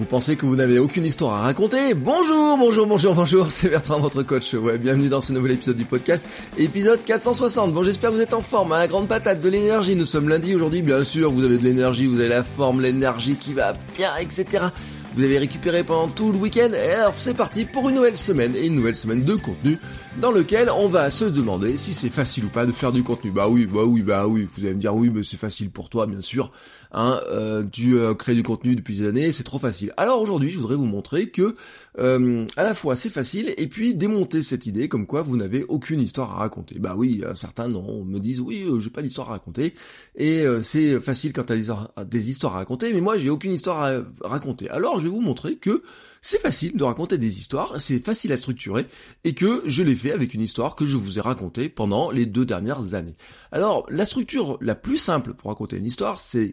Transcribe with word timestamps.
Vous 0.00 0.06
pensez 0.06 0.34
que 0.34 0.46
vous 0.46 0.56
n'avez 0.56 0.78
aucune 0.78 1.04
histoire 1.04 1.34
à 1.34 1.42
raconter 1.42 1.92
Bonjour, 1.92 2.56
bonjour, 2.56 2.86
bonjour, 2.86 3.14
bonjour, 3.14 3.46
c'est 3.48 3.68
Bertrand, 3.68 4.00
votre 4.00 4.22
coach. 4.22 4.54
Ouais, 4.54 4.78
bienvenue 4.78 5.10
dans 5.10 5.20
ce 5.20 5.34
nouvel 5.34 5.52
épisode 5.52 5.76
du 5.76 5.84
podcast, 5.84 6.24
épisode 6.56 7.04
460. 7.04 7.74
Bon, 7.74 7.82
j'espère 7.82 8.08
que 8.08 8.14
vous 8.14 8.22
êtes 8.22 8.32
en 8.32 8.40
forme, 8.40 8.72
à 8.72 8.76
hein, 8.76 8.78
la 8.78 8.88
grande 8.88 9.08
patate, 9.08 9.42
de 9.42 9.48
l'énergie. 9.50 9.94
Nous 9.96 10.06
sommes 10.06 10.30
lundi 10.30 10.54
aujourd'hui, 10.54 10.80
bien 10.80 11.04
sûr, 11.04 11.30
vous 11.30 11.44
avez 11.44 11.58
de 11.58 11.64
l'énergie, 11.64 12.06
vous 12.06 12.18
avez 12.18 12.30
la 12.30 12.42
forme, 12.42 12.80
l'énergie 12.80 13.34
qui 13.34 13.52
va 13.52 13.74
bien, 13.98 14.16
etc. 14.18 14.68
Vous 15.16 15.22
avez 15.22 15.38
récupéré 15.38 15.82
pendant 15.82 16.08
tout 16.08 16.32
le 16.32 16.38
week-end, 16.38 16.70
et 16.72 16.92
alors 16.92 17.14
c'est 17.14 17.34
parti 17.34 17.66
pour 17.66 17.90
une 17.90 17.96
nouvelle 17.96 18.16
semaine, 18.16 18.56
et 18.56 18.68
une 18.68 18.76
nouvelle 18.76 18.96
semaine 18.96 19.22
de 19.22 19.34
contenu, 19.34 19.76
dans 20.20 20.32
lequel 20.32 20.68
on 20.70 20.86
va 20.86 21.10
se 21.10 21.24
demander 21.24 21.78
si 21.78 21.94
c'est 21.94 22.10
facile 22.10 22.44
ou 22.44 22.48
pas 22.48 22.66
de 22.66 22.72
faire 22.72 22.92
du 22.92 23.02
contenu. 23.02 23.30
Bah 23.30 23.48
oui, 23.48 23.66
bah 23.66 23.84
oui, 23.86 24.02
bah 24.02 24.26
oui, 24.26 24.46
vous 24.54 24.64
allez 24.64 24.74
me 24.74 24.80
dire 24.80 24.94
oui, 24.94 25.10
mais 25.12 25.22
c'est 25.22 25.38
facile 25.38 25.70
pour 25.70 25.88
toi, 25.88 26.06
bien 26.06 26.20
sûr. 26.20 26.52
Hein, 26.92 27.20
euh, 27.28 27.64
tu 27.70 27.98
euh, 27.98 28.14
crées 28.14 28.34
du 28.34 28.42
contenu 28.42 28.74
depuis 28.74 28.96
des 28.96 29.06
années, 29.06 29.32
c'est 29.32 29.44
trop 29.44 29.58
facile. 29.58 29.94
Alors 29.96 30.20
aujourd'hui, 30.20 30.50
je 30.50 30.58
voudrais 30.58 30.74
vous 30.74 30.84
montrer 30.84 31.28
que 31.28 31.54
euh, 31.98 32.46
à 32.56 32.64
la 32.64 32.74
fois 32.74 32.96
c'est 32.96 33.10
facile 33.10 33.54
et 33.56 33.66
puis 33.66 33.94
démonter 33.94 34.42
cette 34.42 34.66
idée 34.66 34.88
comme 34.88 35.06
quoi 35.06 35.22
vous 35.22 35.36
n'avez 35.36 35.64
aucune 35.64 36.00
histoire 36.00 36.32
à 36.32 36.38
raconter. 36.38 36.78
Bah 36.78 36.94
oui, 36.96 37.22
certains 37.34 37.68
non, 37.68 38.04
me 38.04 38.18
disent 38.18 38.40
oui, 38.40 38.66
j'ai 38.80 38.90
pas 38.90 39.02
d'histoire 39.02 39.28
à 39.28 39.32
raconter 39.32 39.74
et 40.16 40.44
c'est 40.62 41.00
facile 41.00 41.32
quand 41.32 41.44
t'as 41.44 41.56
des 42.04 42.30
histoires 42.30 42.54
à 42.54 42.58
raconter, 42.58 42.92
mais 42.92 43.00
moi 43.00 43.18
j'ai 43.18 43.30
aucune 43.30 43.52
histoire 43.52 43.82
à 43.84 44.28
raconter. 44.28 44.68
Alors 44.70 44.98
je 44.98 45.04
vais 45.04 45.10
vous 45.10 45.20
montrer 45.20 45.56
que 45.56 45.82
c'est 46.22 46.40
facile 46.40 46.76
de 46.76 46.84
raconter 46.84 47.18
des 47.18 47.38
histoires, 47.38 47.80
c'est 47.80 48.04
facile 48.04 48.32
à 48.32 48.36
structurer, 48.36 48.86
et 49.24 49.34
que 49.34 49.62
je 49.66 49.82
l'ai 49.82 49.94
fait 49.94 50.09
avec 50.12 50.34
une 50.34 50.40
histoire 50.40 50.76
que 50.76 50.86
je 50.86 50.96
vous 50.96 51.18
ai 51.18 51.20
racontée 51.20 51.68
pendant 51.68 52.10
les 52.10 52.26
deux 52.26 52.44
dernières 52.44 52.94
années. 52.94 53.16
Alors, 53.52 53.86
la 53.90 54.04
structure 54.04 54.58
la 54.60 54.74
plus 54.74 54.96
simple 54.96 55.34
pour 55.34 55.50
raconter 55.50 55.76
une 55.76 55.84
histoire, 55.84 56.20
c'est 56.20 56.52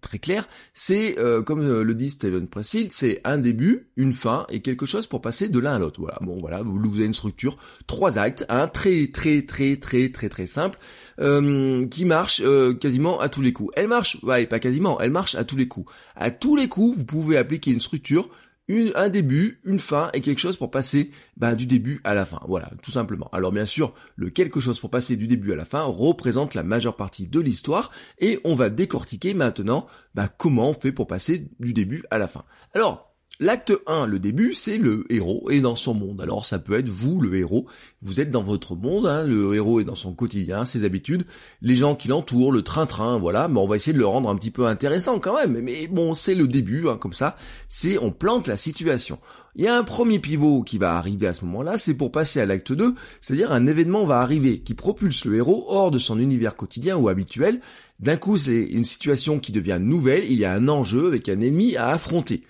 très 0.00 0.18
clair, 0.18 0.48
c'est, 0.72 1.18
euh, 1.18 1.42
comme 1.42 1.62
euh, 1.62 1.82
le 1.82 1.94
dit 1.94 2.10
Steven 2.10 2.48
Pressfield, 2.48 2.92
c'est 2.92 3.20
un 3.24 3.38
début, 3.38 3.88
une 3.96 4.12
fin, 4.12 4.46
et 4.50 4.60
quelque 4.60 4.86
chose 4.86 5.06
pour 5.06 5.20
passer 5.20 5.48
de 5.48 5.58
l'un 5.58 5.74
à 5.74 5.78
l'autre. 5.78 6.00
Voilà, 6.00 6.18
bon 6.22 6.38
voilà, 6.40 6.62
vous, 6.62 6.78
vous 6.78 6.96
avez 6.96 7.06
une 7.06 7.14
structure, 7.14 7.56
trois 7.86 8.18
actes, 8.18 8.44
un 8.48 8.68
très 8.68 9.08
très 9.08 9.42
très 9.42 9.76
très 9.76 10.10
très 10.10 10.28
très 10.28 10.46
simple, 10.46 10.78
euh, 11.20 11.86
qui 11.86 12.04
marche 12.04 12.42
quasiment 12.80 13.20
à 13.20 13.28
tous 13.28 13.42
les 13.42 13.52
coups. 13.52 13.70
Elle 13.76 13.88
marche, 13.88 14.18
ouais, 14.22 14.46
pas 14.46 14.58
quasiment, 14.58 15.00
elle 15.00 15.10
marche 15.10 15.34
à 15.34 15.44
tous 15.44 15.56
les 15.56 15.68
coups. 15.68 15.90
À 16.16 16.30
tous 16.30 16.56
les 16.56 16.68
coups, 16.68 16.96
vous 16.98 17.04
pouvez 17.04 17.36
appliquer 17.36 17.70
une 17.70 17.80
structure 17.80 18.28
un 18.68 19.08
début, 19.08 19.58
une 19.64 19.78
fin 19.78 20.10
et 20.14 20.20
quelque 20.20 20.38
chose 20.38 20.56
pour 20.56 20.70
passer 20.70 21.10
bah, 21.36 21.54
du 21.54 21.66
début 21.66 22.00
à 22.04 22.14
la 22.14 22.24
fin. 22.24 22.40
Voilà, 22.48 22.70
tout 22.82 22.90
simplement. 22.90 23.28
Alors 23.32 23.52
bien 23.52 23.66
sûr, 23.66 23.94
le 24.16 24.30
quelque 24.30 24.60
chose 24.60 24.80
pour 24.80 24.90
passer 24.90 25.16
du 25.16 25.26
début 25.26 25.52
à 25.52 25.56
la 25.56 25.64
fin 25.64 25.82
représente 25.82 26.54
la 26.54 26.62
majeure 26.62 26.96
partie 26.96 27.26
de 27.26 27.40
l'histoire 27.40 27.90
et 28.18 28.40
on 28.44 28.54
va 28.54 28.70
décortiquer 28.70 29.34
maintenant 29.34 29.86
bah, 30.14 30.28
comment 30.28 30.70
on 30.70 30.74
fait 30.74 30.92
pour 30.92 31.06
passer 31.06 31.48
du 31.60 31.72
début 31.72 32.04
à 32.10 32.18
la 32.18 32.26
fin. 32.26 32.44
Alors, 32.74 33.13
L'acte 33.40 33.72
1, 33.88 34.06
le 34.06 34.20
début, 34.20 34.54
c'est 34.54 34.78
le 34.78 35.06
héros 35.10 35.50
est 35.50 35.58
dans 35.58 35.74
son 35.74 35.92
monde. 35.92 36.20
Alors 36.20 36.46
ça 36.46 36.60
peut 36.60 36.74
être 36.74 36.88
vous, 36.88 37.20
le 37.20 37.34
héros. 37.34 37.66
Vous 38.00 38.20
êtes 38.20 38.30
dans 38.30 38.44
votre 38.44 38.76
monde, 38.76 39.08
hein, 39.08 39.24
le 39.24 39.54
héros 39.54 39.80
est 39.80 39.84
dans 39.84 39.96
son 39.96 40.14
quotidien, 40.14 40.64
ses 40.64 40.84
habitudes, 40.84 41.24
les 41.60 41.74
gens 41.74 41.96
qui 41.96 42.06
l'entourent, 42.06 42.52
le 42.52 42.62
train-train, 42.62 43.18
voilà. 43.18 43.48
Mais 43.48 43.58
on 43.58 43.66
va 43.66 43.74
essayer 43.74 43.92
de 43.92 43.98
le 43.98 44.06
rendre 44.06 44.28
un 44.28 44.36
petit 44.36 44.52
peu 44.52 44.66
intéressant 44.66 45.18
quand 45.18 45.34
même. 45.34 45.60
Mais 45.60 45.88
bon, 45.88 46.14
c'est 46.14 46.36
le 46.36 46.46
début, 46.46 46.86
hein, 46.88 46.96
comme 46.96 47.12
ça. 47.12 47.34
C'est 47.68 47.98
on 47.98 48.12
plante 48.12 48.46
la 48.46 48.56
situation. 48.56 49.18
Il 49.56 49.64
y 49.64 49.68
a 49.68 49.76
un 49.76 49.82
premier 49.82 50.20
pivot 50.20 50.62
qui 50.62 50.78
va 50.78 50.96
arriver 50.96 51.26
à 51.26 51.34
ce 51.34 51.44
moment-là, 51.44 51.76
c'est 51.76 51.94
pour 51.94 52.12
passer 52.12 52.40
à 52.40 52.46
l'acte 52.46 52.72
2, 52.72 52.94
c'est-à-dire 53.20 53.52
un 53.52 53.66
événement 53.66 54.04
va 54.04 54.20
arriver 54.20 54.60
qui 54.60 54.74
propulse 54.74 55.24
le 55.24 55.36
héros 55.36 55.64
hors 55.68 55.90
de 55.90 55.98
son 55.98 56.20
univers 56.20 56.54
quotidien 56.54 56.96
ou 56.96 57.08
habituel. 57.08 57.60
D'un 57.98 58.16
coup, 58.16 58.36
c'est 58.36 58.62
une 58.62 58.84
situation 58.84 59.40
qui 59.40 59.50
devient 59.50 59.78
nouvelle, 59.80 60.24
il 60.30 60.38
y 60.38 60.44
a 60.44 60.52
un 60.52 60.68
enjeu 60.68 61.08
avec 61.08 61.28
un 61.28 61.40
ennemi 61.40 61.76
à 61.76 61.88
affronter. 61.88 62.42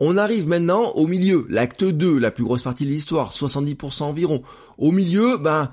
On 0.00 0.16
arrive 0.16 0.48
maintenant 0.48 0.92
au 0.92 1.06
milieu, 1.06 1.46
l'acte 1.50 1.84
2, 1.84 2.18
la 2.18 2.30
plus 2.30 2.44
grosse 2.44 2.62
partie 2.62 2.86
de 2.86 2.90
l'histoire, 2.90 3.32
70% 3.32 4.04
environ. 4.04 4.42
Au 4.78 4.92
milieu, 4.92 5.36
ben, 5.36 5.70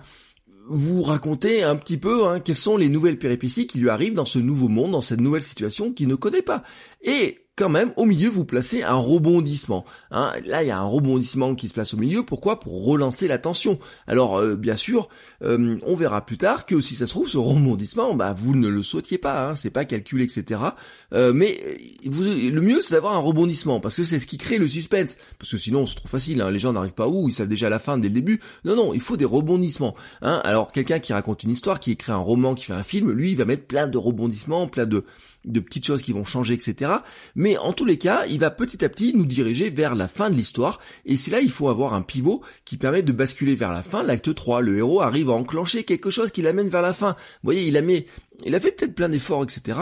vous 0.70 1.02
racontez 1.02 1.64
un 1.64 1.78
petit 1.78 1.98
peu 1.98 2.28
hein, 2.28 2.42
quelles 2.42 2.58
sont 2.58 2.76
les 2.76 2.90
nouvelles 2.90 3.20
péripéties 3.20 3.68
qui 3.68 3.80
lui 3.80 3.90
arrivent 3.90 4.16
dans 4.16 4.26
ce 4.26 4.40
nouveau 4.40 4.68
monde, 4.68 4.92
dans 4.92 5.02
cette 5.02 5.22
nouvelle 5.22 5.44
situation 5.44 5.94
qu'il 5.94 6.10
ne 6.10 6.16
connaît 6.16 6.42
pas. 6.42 6.64
Et 7.02 7.47
quand 7.58 7.70
même, 7.70 7.92
au 7.96 8.06
milieu, 8.06 8.30
vous 8.30 8.46
placez 8.46 8.84
un 8.84 8.94
rebondissement. 8.94 9.84
Hein. 10.12 10.32
Là, 10.46 10.64
il 10.64 10.68
y 10.68 10.72
a 10.72 10.80
un 10.80 10.86
rebondissement 10.86 11.56
qui 11.56 11.68
se 11.68 11.74
place 11.74 11.96
au 11.96 11.98
milieu. 11.98 12.24
Pourquoi? 12.24 12.60
Pour 12.60 12.86
relancer 12.86 13.28
la 13.28 13.40
tension. 13.40 13.80
Alors, 14.06 14.38
euh, 14.38 14.56
bien 14.56 14.76
sûr, 14.76 15.10
euh, 15.44 15.76
on 15.82 15.96
verra 15.96 16.24
plus 16.24 16.38
tard 16.38 16.68
que 16.68 16.80
si 16.80 16.94
ça 16.94 17.08
se 17.08 17.12
trouve, 17.12 17.28
ce 17.28 17.40
rebondissement, 17.40 18.14
bah, 18.14 18.34
vous 18.38 18.56
ne 18.56 18.68
le 18.68 18.84
souhaitiez 18.84 19.18
pas. 19.18 19.50
Hein. 19.50 19.56
C'est 19.56 19.72
pas 19.72 19.86
calculé, 19.86 20.26
etc. 20.26 20.62
Euh, 21.14 21.34
mais 21.34 21.60
le 22.06 22.62
mieux, 22.62 22.82
c'est 22.82 22.94
d'avoir 22.94 23.16
un 23.16 23.20
rebondissement 23.20 23.80
parce 23.80 23.96
que 23.96 24.04
c'est 24.04 24.20
ce 24.20 24.28
qui 24.28 24.38
crée 24.38 24.60
le 24.60 24.68
suspense. 24.68 25.18
Parce 25.40 25.52
que 25.52 25.58
sinon, 25.58 25.88
c'est 25.88 25.96
trop 25.96 26.08
facile. 26.08 26.42
Hein. 26.42 26.52
Les 26.52 26.60
gens 26.60 26.74
n'arrivent 26.74 26.94
pas 26.94 27.08
où 27.08 27.28
Ils 27.28 27.34
savent 27.34 27.48
déjà 27.48 27.70
la 27.70 27.80
fin 27.80 27.98
dès 27.98 28.08
le 28.08 28.14
début. 28.14 28.40
Non, 28.66 28.76
non, 28.76 28.94
il 28.94 29.02
faut 29.02 29.18
des 29.18 29.26
rebondissements. 29.26 29.96
Hein. 30.22 30.42
Alors, 30.44 30.72
quelqu'un 30.72 31.00
qui 31.00 31.12
raconte 31.12 31.42
une 31.42 31.52
histoire, 31.52 31.80
qui 31.80 31.92
écrit 31.92 32.12
un 32.12 32.18
roman, 32.18 32.54
qui 32.54 32.66
fait 32.66 32.74
un 32.74 32.84
film, 32.84 33.10
lui, 33.12 33.32
il 33.32 33.38
va 33.38 33.46
mettre 33.46 33.66
plein 33.66 33.88
de 33.88 33.98
rebondissements, 33.98 34.68
plein 34.68 34.86
de 34.86 35.04
de 35.48 35.60
petites 35.60 35.86
choses 35.86 36.02
qui 36.02 36.14
vont 36.14 36.24
changer, 36.24 36.54
etc. 36.54 36.92
Mais 37.36 37.58
en 37.58 37.74
tous 37.74 37.86
les 37.86 37.98
cas, 37.98 38.26
il 38.28 38.40
va 38.40 38.52
petit 38.52 38.84
à 38.86 38.90
petit 38.90 39.16
nous 39.16 39.26
diriger 39.26 39.70
vers 39.70 39.96
la 39.96 40.08
fin 40.08 40.30
de 40.30 40.36
l'histoire, 40.36 40.80
et 41.06 41.16
c'est 41.16 41.32
là 41.32 41.42
il 41.42 41.50
faut 41.50 41.70
avoir 41.70 41.94
un 41.94 42.02
pivot 42.02 42.42
qui 42.66 42.78
permet 42.78 43.04
de 43.04 43.12
basculer 43.12 43.56
vers 43.56 43.72
la 43.72 43.82
fin, 43.82 44.04
l'acte 44.04 44.34
3, 44.34 44.62
le 44.62 44.78
héros 44.78 45.02
arrive 45.02 45.30
à 45.30 45.34
enclencher 45.34 45.84
quelque 45.84 46.10
chose 46.10 46.32
qui 46.32 46.42
l'amène 46.42 46.70
vers 46.70 46.82
la 46.82 46.94
fin. 46.94 47.12
Vous 47.12 47.48
voyez, 47.52 47.64
il 47.64 47.78
a 47.78 47.82
mis, 47.82 48.06
il 48.46 48.56
a 48.56 48.60
fait 48.60 48.72
peut-être 48.72 48.96
plein 48.96 49.10
d'efforts, 49.10 49.44
etc 49.44 49.80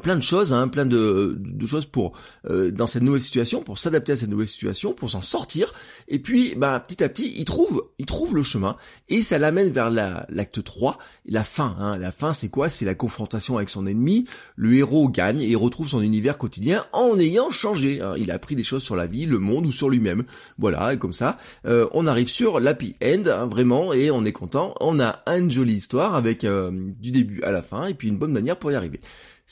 plein 0.00 0.16
de 0.16 0.22
choses, 0.22 0.52
hein, 0.52 0.68
plein 0.68 0.86
de, 0.86 1.36
de 1.38 1.66
choses 1.66 1.84
pour 1.84 2.12
euh, 2.48 2.70
dans 2.70 2.86
cette 2.86 3.02
nouvelle 3.02 3.20
situation, 3.20 3.62
pour 3.62 3.78
s'adapter 3.78 4.12
à 4.12 4.16
cette 4.16 4.30
nouvelle 4.30 4.46
situation, 4.46 4.94
pour 4.94 5.10
s'en 5.10 5.20
sortir. 5.20 5.74
Et 6.08 6.18
puis, 6.18 6.54
bah, 6.56 6.80
petit 6.80 7.04
à 7.04 7.08
petit, 7.08 7.34
il 7.36 7.44
trouve, 7.44 7.84
il 7.98 8.06
trouve 8.06 8.34
le 8.34 8.42
chemin 8.42 8.76
et 9.08 9.22
ça 9.22 9.38
l'amène 9.38 9.70
vers 9.70 9.90
l'acte 9.90 10.64
3, 10.64 10.98
la 11.26 11.44
fin. 11.44 11.76
Hein. 11.78 11.98
La 11.98 12.10
fin, 12.10 12.32
c'est 12.32 12.48
quoi? 12.48 12.68
C'est 12.68 12.86
la 12.86 12.94
confrontation 12.94 13.56
avec 13.56 13.68
son 13.68 13.86
ennemi. 13.86 14.26
Le 14.56 14.74
héros 14.74 15.08
gagne 15.08 15.40
et 15.40 15.54
retrouve 15.54 15.88
son 15.88 16.00
univers 16.00 16.38
quotidien 16.38 16.86
en 16.92 17.18
ayant 17.18 17.50
changé. 17.50 18.00
Hein. 18.00 18.14
Il 18.16 18.30
a 18.30 18.34
appris 18.34 18.56
des 18.56 18.64
choses 18.64 18.82
sur 18.82 18.96
la 18.96 19.06
vie, 19.06 19.26
le 19.26 19.38
monde 19.38 19.66
ou 19.66 19.72
sur 19.72 19.90
lui-même. 19.90 20.24
Voilà, 20.58 20.94
et 20.94 20.98
comme 20.98 21.12
ça, 21.12 21.38
euh, 21.66 21.86
on 21.92 22.06
arrive 22.06 22.28
sur 22.28 22.60
l'happy 22.60 22.96
end, 23.04 23.24
hein, 23.26 23.46
vraiment, 23.46 23.92
et 23.92 24.10
on 24.10 24.24
est 24.24 24.32
content. 24.32 24.74
On 24.80 25.00
a 25.00 25.22
une 25.26 25.50
jolie 25.50 25.74
histoire 25.74 26.14
avec 26.14 26.44
euh, 26.44 26.70
du 27.00 27.10
début 27.10 27.42
à 27.42 27.52
la 27.52 27.62
fin 27.62 27.86
et 27.86 27.94
puis 27.94 28.08
une 28.08 28.16
bonne 28.16 28.32
manière 28.32 28.58
pour 28.58 28.72
y 28.72 28.74
arriver. 28.74 29.00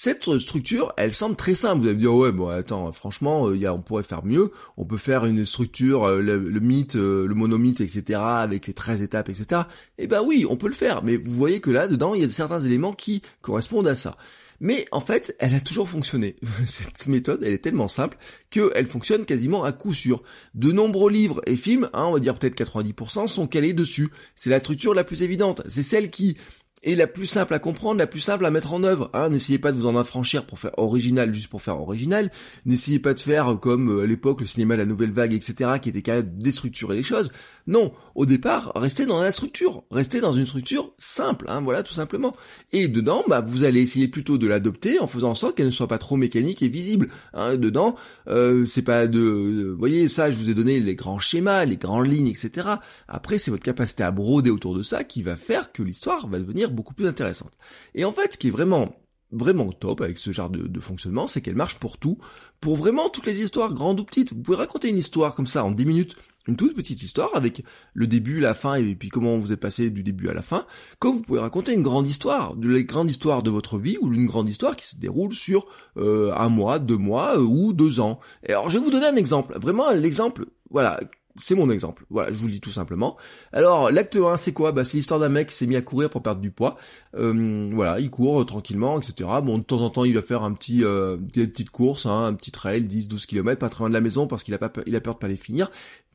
Cette 0.03 0.39
structure, 0.39 0.95
elle 0.97 1.13
semble 1.13 1.37
très 1.37 1.55
simple. 1.55 1.83
Vous 1.83 1.85
allez 1.85 1.95
me 1.97 2.01
dire, 2.01 2.15
ouais, 2.15 2.33
bon, 2.33 2.49
attends, 2.49 2.91
franchement, 2.91 3.51
euh, 3.51 3.69
on 3.69 3.83
pourrait 3.83 4.03
faire 4.03 4.25
mieux. 4.25 4.51
On 4.79 4.87
peut 4.87 4.97
faire 4.97 5.27
une 5.27 5.45
structure, 5.45 6.05
euh, 6.05 6.23
le, 6.23 6.39
mythe, 6.59 6.97
euh, 6.97 7.27
le 7.27 7.35
monomythe, 7.35 7.83
etc., 7.83 8.19
avec 8.19 8.67
les 8.67 8.73
13 8.73 9.03
étapes, 9.03 9.29
etc. 9.29 9.65
Eh 9.99 10.07
ben 10.07 10.23
oui, 10.25 10.47
on 10.49 10.57
peut 10.57 10.69
le 10.69 10.73
faire. 10.73 11.05
Mais 11.05 11.19
vous 11.19 11.35
voyez 11.35 11.61
que 11.61 11.71
là, 11.71 11.87
dedans, 11.87 12.15
il 12.15 12.23
y 12.23 12.25
a 12.25 12.31
certains 12.31 12.61
éléments 12.61 12.95
qui 12.95 13.21
correspondent 13.43 13.89
à 13.89 13.95
ça. 13.95 14.17
Mais 14.61 14.87
en 14.91 15.01
fait, 15.01 15.35
elle 15.39 15.55
a 15.55 15.61
toujours 15.61 15.89
fonctionné. 15.89 16.37
Cette 16.67 17.07
méthode, 17.07 17.43
elle 17.45 17.53
est 17.55 17.59
tellement 17.59 17.89
simple 17.89 18.17
qu'elle 18.51 18.87
fonctionne 18.87 19.25
quasiment 19.25 19.65
à 19.65 19.73
coup 19.73 19.95
sûr. 19.95 20.23
De 20.55 20.71
nombreux 20.71 21.11
livres 21.11 21.41
et 21.47 21.57
films, 21.57 21.89
hein, 21.95 22.05
on 22.05 22.13
va 22.13 22.21
dire 22.21 22.39
peut-être 22.39 22.57
90%, 22.57 23.27
sont 23.27 23.47
calés 23.47 23.73
dessus. 23.73 24.11
C'est 24.35 24.51
la 24.51 24.61
structure 24.61 24.95
la 24.95 25.05
plus 25.05 25.23
évidente. 25.23 25.63
C'est 25.67 25.83
celle 25.83 26.11
qui 26.11 26.37
et 26.83 26.95
la 26.97 27.07
plus 27.07 27.27
simple 27.27 27.53
à 27.55 27.59
comprendre, 27.59 27.99
la 27.99 28.07
plus 28.07 28.21
simple 28.21 28.47
à 28.47 28.51
mettre 28.51 28.73
en 28.73 28.83
œuvre. 28.83 29.11
Hein, 29.13 29.29
n'essayez 29.29 29.59
pas 29.59 29.73
de 29.73 29.77
vous 29.77 29.87
en 29.87 29.97
affranchir 29.97 30.47
pour 30.47 30.59
faire 30.59 30.73
original 30.79 31.35
juste 31.35 31.49
pour 31.49 31.63
faire 31.63 31.81
original. 31.81 32.31
N'essayez 32.65 32.99
pas 32.99 33.15
de 33.15 33.21
faire 33.21 33.59
comme 33.61 33.91
euh, 33.91 34.05
à 34.05 34.07
l'époque 34.07 34.41
le 34.41 34.47
cinéma 34.47 34.77
la 34.77 34.87
nouvelle 34.87 35.13
vague, 35.13 35.35
etc., 35.35 35.73
qui 35.81 35.91
était 35.91 36.03
capable 36.03 36.39
de 36.39 36.43
déstructurer 36.43 36.97
les 36.97 37.03
choses. 37.03 37.33
Non, 37.67 37.93
au 38.15 38.27
départ, 38.27 38.73
restez 38.75 39.07
dans 39.07 39.21
la 39.21 39.31
structure, 39.31 39.85
restez 39.91 40.21
dans 40.21 40.33
une 40.33 40.47
structure 40.47 40.93
simple, 40.99 41.47
hein, 41.49 41.61
voilà 41.61 41.83
tout 41.83 41.93
simplement. 41.93 42.35
Et 42.73 42.89
dedans, 42.89 43.23
bah, 43.29 43.41
vous 43.41 43.65
allez 43.65 43.83
essayer 43.83 44.09
plutôt 44.09 44.39
de 44.39 44.47
l'adopter 44.47 44.99
en 44.99 45.07
faisant 45.07 45.31
en 45.31 45.35
sorte 45.35 45.57
qu'elle 45.57 45.67
ne 45.67 45.71
soit 45.71 45.87
pas 45.87 45.99
trop 45.99 46.17
mécanique 46.17 46.63
et 46.63 46.69
visible. 46.69 47.09
Hein. 47.35 47.57
Dedans, 47.57 47.95
euh, 48.29 48.65
c'est 48.65 48.83
pas 48.83 49.07
de, 49.07 49.71
vous 49.71 49.79
voyez 49.79 50.09
ça, 50.09 50.31
je 50.31 50.37
vous 50.37 50.49
ai 50.49 50.55
donné 50.55 50.81
les 50.81 50.97
grands 50.97 51.21
schémas, 51.21 51.65
les 51.65 51.77
grandes 51.77 52.11
lignes, 52.11 52.29
etc. 52.29 52.69
Après, 53.07 53.39
c'est 53.39 53.51
votre 53.51 53.63
capacité 53.63 54.03
à 54.03 54.11
broder 54.11 54.51
autour 54.51 54.75
de 54.75 54.83
ça 54.83 55.05
qui 55.05 55.23
va 55.23 55.37
faire 55.37 55.71
que 55.73 55.83
l'histoire 55.83 56.27
va 56.27 56.39
devenir 56.39 56.70
beaucoup 56.71 56.95
plus 56.95 57.07
intéressante. 57.07 57.53
Et 57.95 58.05
en 58.05 58.13
fait, 58.13 58.35
ce 58.35 58.39
qui 58.39 58.49
est 58.49 58.53
vraiment 58.53 58.95
vraiment 59.33 59.71
top 59.71 60.01
avec 60.01 60.19
ce 60.19 60.33
genre 60.33 60.51
de, 60.51 60.81
fonctionnement, 60.81 61.27
c'est 61.27 61.41
qu'elle 61.41 61.55
marche 61.55 61.77
pour 61.77 61.99
tout, 61.99 62.19
pour 62.61 62.77
vraiment 62.77 63.09
toutes 63.09 63.27
les 63.27 63.41
histoires, 63.41 63.73
grandes 63.73 64.01
ou 64.01 64.05
petites. 64.05 64.33
Vous 64.33 64.43
pouvez 64.43 64.57
raconter 64.57 64.89
une 64.89 64.99
histoire 64.99 65.35
comme 65.35 65.47
ça 65.47 65.65
en 65.65 65.71
10 65.71 65.87
minutes, 65.87 66.17
une 66.49 66.57
toute 66.57 66.75
petite 66.75 67.03
histoire 67.03 67.31
avec 67.35 67.63
le 67.95 68.07
début, 68.07 68.41
la 68.41 68.55
fin 68.55 68.75
et 68.75 68.95
puis 68.95 69.09
comment 69.09 69.39
vous 69.39 69.53
êtes 69.53 69.61
passé 69.61 69.91
du 69.91 70.03
début 70.03 70.29
à 70.29 70.35
la 70.35 70.43
fin, 70.43 70.67
comme 70.99 71.17
vous 71.17 71.23
pouvez 71.23 71.41
raconter 71.41 71.75
une 71.75 71.83
grande 71.83 72.07
histoire, 72.07 72.57
de 72.57 72.69
la 72.69 72.83
grande 72.83 73.11
histoire 73.11 73.43
de 73.43 73.51
votre 73.51 73.79
vie 73.79 73.99
ou 74.01 74.13
une 74.13 74.27
grande 74.27 74.49
histoire 74.49 74.75
qui 74.75 74.87
se 74.87 74.97
déroule 74.97 75.33
sur 75.33 75.67
euh, 75.97 76.33
un 76.35 76.49
mois, 76.49 76.79
deux 76.79 76.97
mois 76.97 77.37
euh, 77.37 77.43
ou 77.43 77.73
deux 77.73 78.01
ans. 78.01 78.21
Et 78.45 78.51
alors 78.51 78.71
je 78.71 78.79
vais 78.79 78.85
vous 78.85 78.91
donner 78.91 79.07
un 79.07 79.17
exemple, 79.17 79.57
vraiment 79.61 79.91
l'exemple, 79.93 80.47
voilà, 80.71 80.99
c'est 81.37 81.55
mon 81.55 81.71
exemple. 81.71 82.05
Voilà, 82.11 82.33
je 82.33 82.39
vous 82.39 82.47
le 82.47 82.53
dis 82.53 82.61
tout 82.61 82.71
simplement. 82.71 83.17
Alors, 83.53 83.91
l'acte 83.91 84.17
1, 84.17 84.37
c'est 84.37 84.53
quoi? 84.53 84.73
Bah, 84.73 84.85
c'est 84.85 84.97
l'histoire 84.97 85.21
d'un 85.21 85.29
mec 85.29 85.49
qui 85.49 85.55
s'est 85.55 85.67
mis 85.67 85.77
à 85.77 85.83
courir 85.83 86.11
pour 86.11 86.23
perdre 86.23 86.41
du 86.41 86.51
poids. 86.51 86.77
Euh, 87.17 87.71
voilà, 87.73 88.01
il 88.01 88.11
court 88.11 88.41
euh, 88.41 88.45
tranquillement, 88.45 88.99
etc. 88.99 89.29
Bon, 89.43 89.59
de 89.59 89.63
temps 89.63 89.81
en 89.81 89.91
temps, 89.91 90.05
il 90.05 90.15
va 90.15 90.23
faire 90.23 90.43
un 90.43 90.53
petit, 90.53 90.85
euh, 90.85 91.17
des 91.19 91.47
petites 91.47 91.71
courses, 91.71 92.07
hein, 92.07 92.25
un 92.25 92.35
petit 92.35 92.51
trail, 92.51 92.83
10, 92.83 93.09
12 93.09 93.27
km, 93.27 93.59
pas 93.59 93.69
très 93.69 93.81
loin 93.81 93.89
de 93.89 93.95
la 93.95 94.01
maison 94.01 94.27
parce 94.27 94.43
qu'il 94.43 94.55
a 94.55 94.59
il 94.87 94.97
a 94.97 95.01
peur 95.01 95.15
de 95.15 95.19
pas 95.19 95.29
les 95.29 95.37
finir 95.37 95.71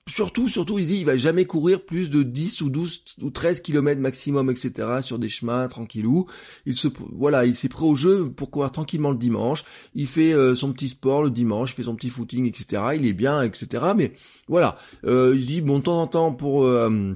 surtout, 0.07 0.48
surtout, 0.48 0.78
il 0.80 0.88
dit, 0.88 0.98
il 0.98 1.06
va 1.06 1.18
jamais 1.18 1.46
courir 1.46 1.84
plus 1.84 2.10
de 2.10 2.24
10 2.24 2.62
ou 2.62 2.69
12 2.69 3.04
ou 3.22 3.30
13 3.30 3.62
kilomètres 3.62 4.02
maximum, 4.02 4.50
etc., 4.50 5.00
sur 5.02 5.19
des 5.19 5.30
chemins 5.30 5.68
tranquillou. 5.68 6.28
Il 6.66 6.75
se, 6.75 6.88
voilà, 7.13 7.46
il 7.46 7.56
s'est 7.56 7.69
prêt 7.69 7.86
au 7.86 7.96
jeu 7.96 8.30
pour 8.30 8.52
courir 8.52 8.72
tranquillement 8.72 9.12
le 9.12 9.18
dimanche. 9.18 9.63
Il 9.94 10.07
fait 10.07 10.34
euh, 10.34 10.56
son 10.56 10.74
petit 10.74 10.90
sport 10.90 11.24
le 11.24 11.30
dimanche, 11.30 11.72
il 11.72 11.75
fait 11.75 11.84
son 11.84 11.96
petit 11.96 12.10
footing, 12.10 12.46
etc. 12.46 12.84
Il 12.96 13.06
est 13.06 13.13
bien, 13.13 13.42
etc. 13.42 13.94
Mais 13.96 14.13
voilà, 14.48 14.78
euh, 15.06 15.34
il 15.36 15.46
dit, 15.46 15.62
bon, 15.62 15.80
de 15.80 15.84
temps 15.84 16.02
en 16.02 16.07
temps, 16.07 16.34
pour... 16.34 16.66
Euh, 16.66 17.16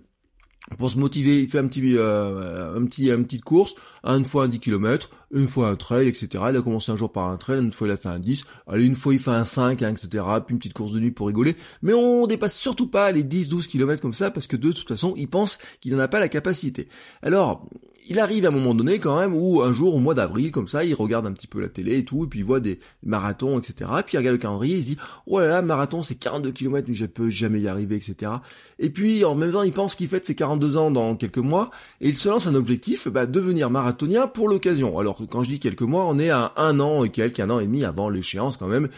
pour 0.77 0.91
se 0.91 0.97
motiver, 0.97 1.41
il 1.41 1.49
fait 1.49 1.59
un 1.59 1.67
petit, 1.67 1.97
un 1.97 2.85
petit, 2.85 3.09
une 3.09 3.23
petite 3.25 3.43
course, 3.43 3.75
une 4.03 4.25
fois 4.25 4.45
un 4.45 4.47
10 4.47 4.59
km, 4.59 5.09
une 5.31 5.47
fois 5.47 5.69
un 5.69 5.75
trail, 5.75 6.07
etc. 6.07 6.27
Il 6.49 6.57
a 6.57 6.61
commencé 6.61 6.91
un 6.91 6.95
jour 6.95 7.11
par 7.11 7.27
un 7.27 7.37
trail, 7.37 7.59
une 7.59 7.71
fois 7.71 7.87
il 7.87 7.91
a 7.91 7.97
fait 7.97 8.09
un 8.09 8.19
10, 8.19 8.43
allez, 8.67 8.85
une 8.85 8.95
fois 8.95 9.13
il 9.13 9.19
fait 9.19 9.31
un 9.31 9.45
5, 9.45 9.81
hein, 9.81 9.89
etc. 9.89 10.23
Puis 10.45 10.53
une 10.53 10.59
petite 10.59 10.73
course 10.73 10.93
de 10.93 10.99
nuit 10.99 11.11
pour 11.11 11.27
rigoler. 11.27 11.55
Mais 11.81 11.93
on 11.93 12.27
dépasse 12.27 12.55
surtout 12.55 12.87
pas 12.87 13.11
les 13.11 13.23
10-12 13.23 13.67
km 13.67 14.01
comme 14.01 14.13
ça, 14.13 14.31
parce 14.31 14.47
que 14.47 14.55
de 14.55 14.71
toute 14.71 14.87
façon, 14.87 15.13
il 15.17 15.27
pense 15.27 15.57
qu'il 15.81 15.93
n'en 15.93 15.99
a 15.99 16.07
pas 16.07 16.19
la 16.19 16.29
capacité. 16.29 16.87
Alors, 17.21 17.67
il 18.09 18.19
arrive 18.19 18.45
à 18.45 18.49
un 18.49 18.51
moment 18.51 18.75
donné 18.75 18.99
quand 18.99 19.17
même 19.17 19.33
où 19.33 19.61
un 19.61 19.71
jour 19.71 19.95
au 19.95 19.99
mois 19.99 20.15
d'avril 20.15 20.51
comme 20.51 20.67
ça 20.67 20.83
il 20.83 20.93
regarde 20.93 21.25
un 21.25 21.31
petit 21.31 21.47
peu 21.47 21.61
la 21.61 21.69
télé 21.69 21.99
et 21.99 22.05
tout 22.05 22.25
et 22.25 22.27
puis 22.27 22.39
il 22.39 22.45
voit 22.45 22.59
des 22.59 22.79
marathons 23.03 23.59
etc 23.59 23.89
puis 24.05 24.15
il 24.15 24.17
regarde 24.17 24.35
le 24.35 24.41
calendrier 24.41 24.77
il 24.77 24.83
dit 24.83 24.97
oh 25.27 25.39
là 25.39 25.47
là 25.47 25.61
marathon 25.61 26.01
c'est 26.01 26.15
42 26.15 26.51
km 26.51 26.87
mais 26.89 26.95
je 26.95 27.05
peux 27.05 27.29
jamais 27.29 27.61
y 27.61 27.67
arriver 27.67 27.95
etc 27.95 28.31
et 28.79 28.89
puis 28.89 29.23
en 29.23 29.35
même 29.35 29.51
temps 29.51 29.63
il 29.63 29.71
pense 29.71 29.95
qu'il 29.95 30.07
fête 30.07 30.25
ses 30.25 30.35
42 30.35 30.75
ans 30.75 30.91
dans 30.91 31.15
quelques 31.15 31.37
mois 31.37 31.69
et 32.01 32.09
il 32.09 32.17
se 32.17 32.29
lance 32.29 32.47
un 32.47 32.55
objectif 32.55 33.07
bah, 33.07 33.25
devenir 33.25 33.69
marathonien 33.69 34.27
pour 34.27 34.49
l'occasion. 34.49 34.97
Alors 34.97 35.21
quand 35.29 35.43
je 35.43 35.49
dis 35.49 35.59
quelques 35.59 35.81
mois 35.81 36.05
on 36.05 36.17
est 36.17 36.29
à 36.29 36.53
un 36.57 36.79
an 36.79 37.03
et 37.03 37.09
quelques 37.09 37.39
un 37.39 37.49
an 37.49 37.59
et 37.59 37.65
demi 37.65 37.83
avant 37.83 38.09
l'échéance 38.09 38.57
quand 38.57 38.67
même 38.67 38.89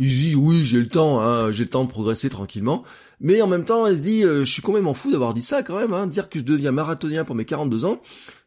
il 0.00 0.08
dit 0.08 0.34
oui 0.34 0.64
j'ai 0.64 0.78
le 0.78 0.88
temps 0.88 1.20
hein, 1.20 1.52
j'ai 1.52 1.64
le 1.64 1.70
temps 1.70 1.84
de 1.84 1.90
progresser 1.90 2.30
tranquillement 2.30 2.82
mais 3.20 3.42
en 3.42 3.46
même 3.46 3.64
temps 3.64 3.86
elle 3.86 3.96
se 3.96 4.00
dit 4.00 4.24
euh, 4.24 4.44
je 4.44 4.52
suis 4.52 4.62
complètement 4.62 4.94
fou 4.94 5.12
d'avoir 5.12 5.34
dit 5.34 5.42
ça 5.42 5.62
quand 5.62 5.78
même 5.78 5.92
hein, 5.92 6.06
dire 6.06 6.28
que 6.28 6.38
je 6.38 6.44
deviens 6.44 6.72
marathonien 6.72 7.24
pour 7.24 7.36
mes 7.36 7.44
42 7.44 7.84
ans 7.84 8.00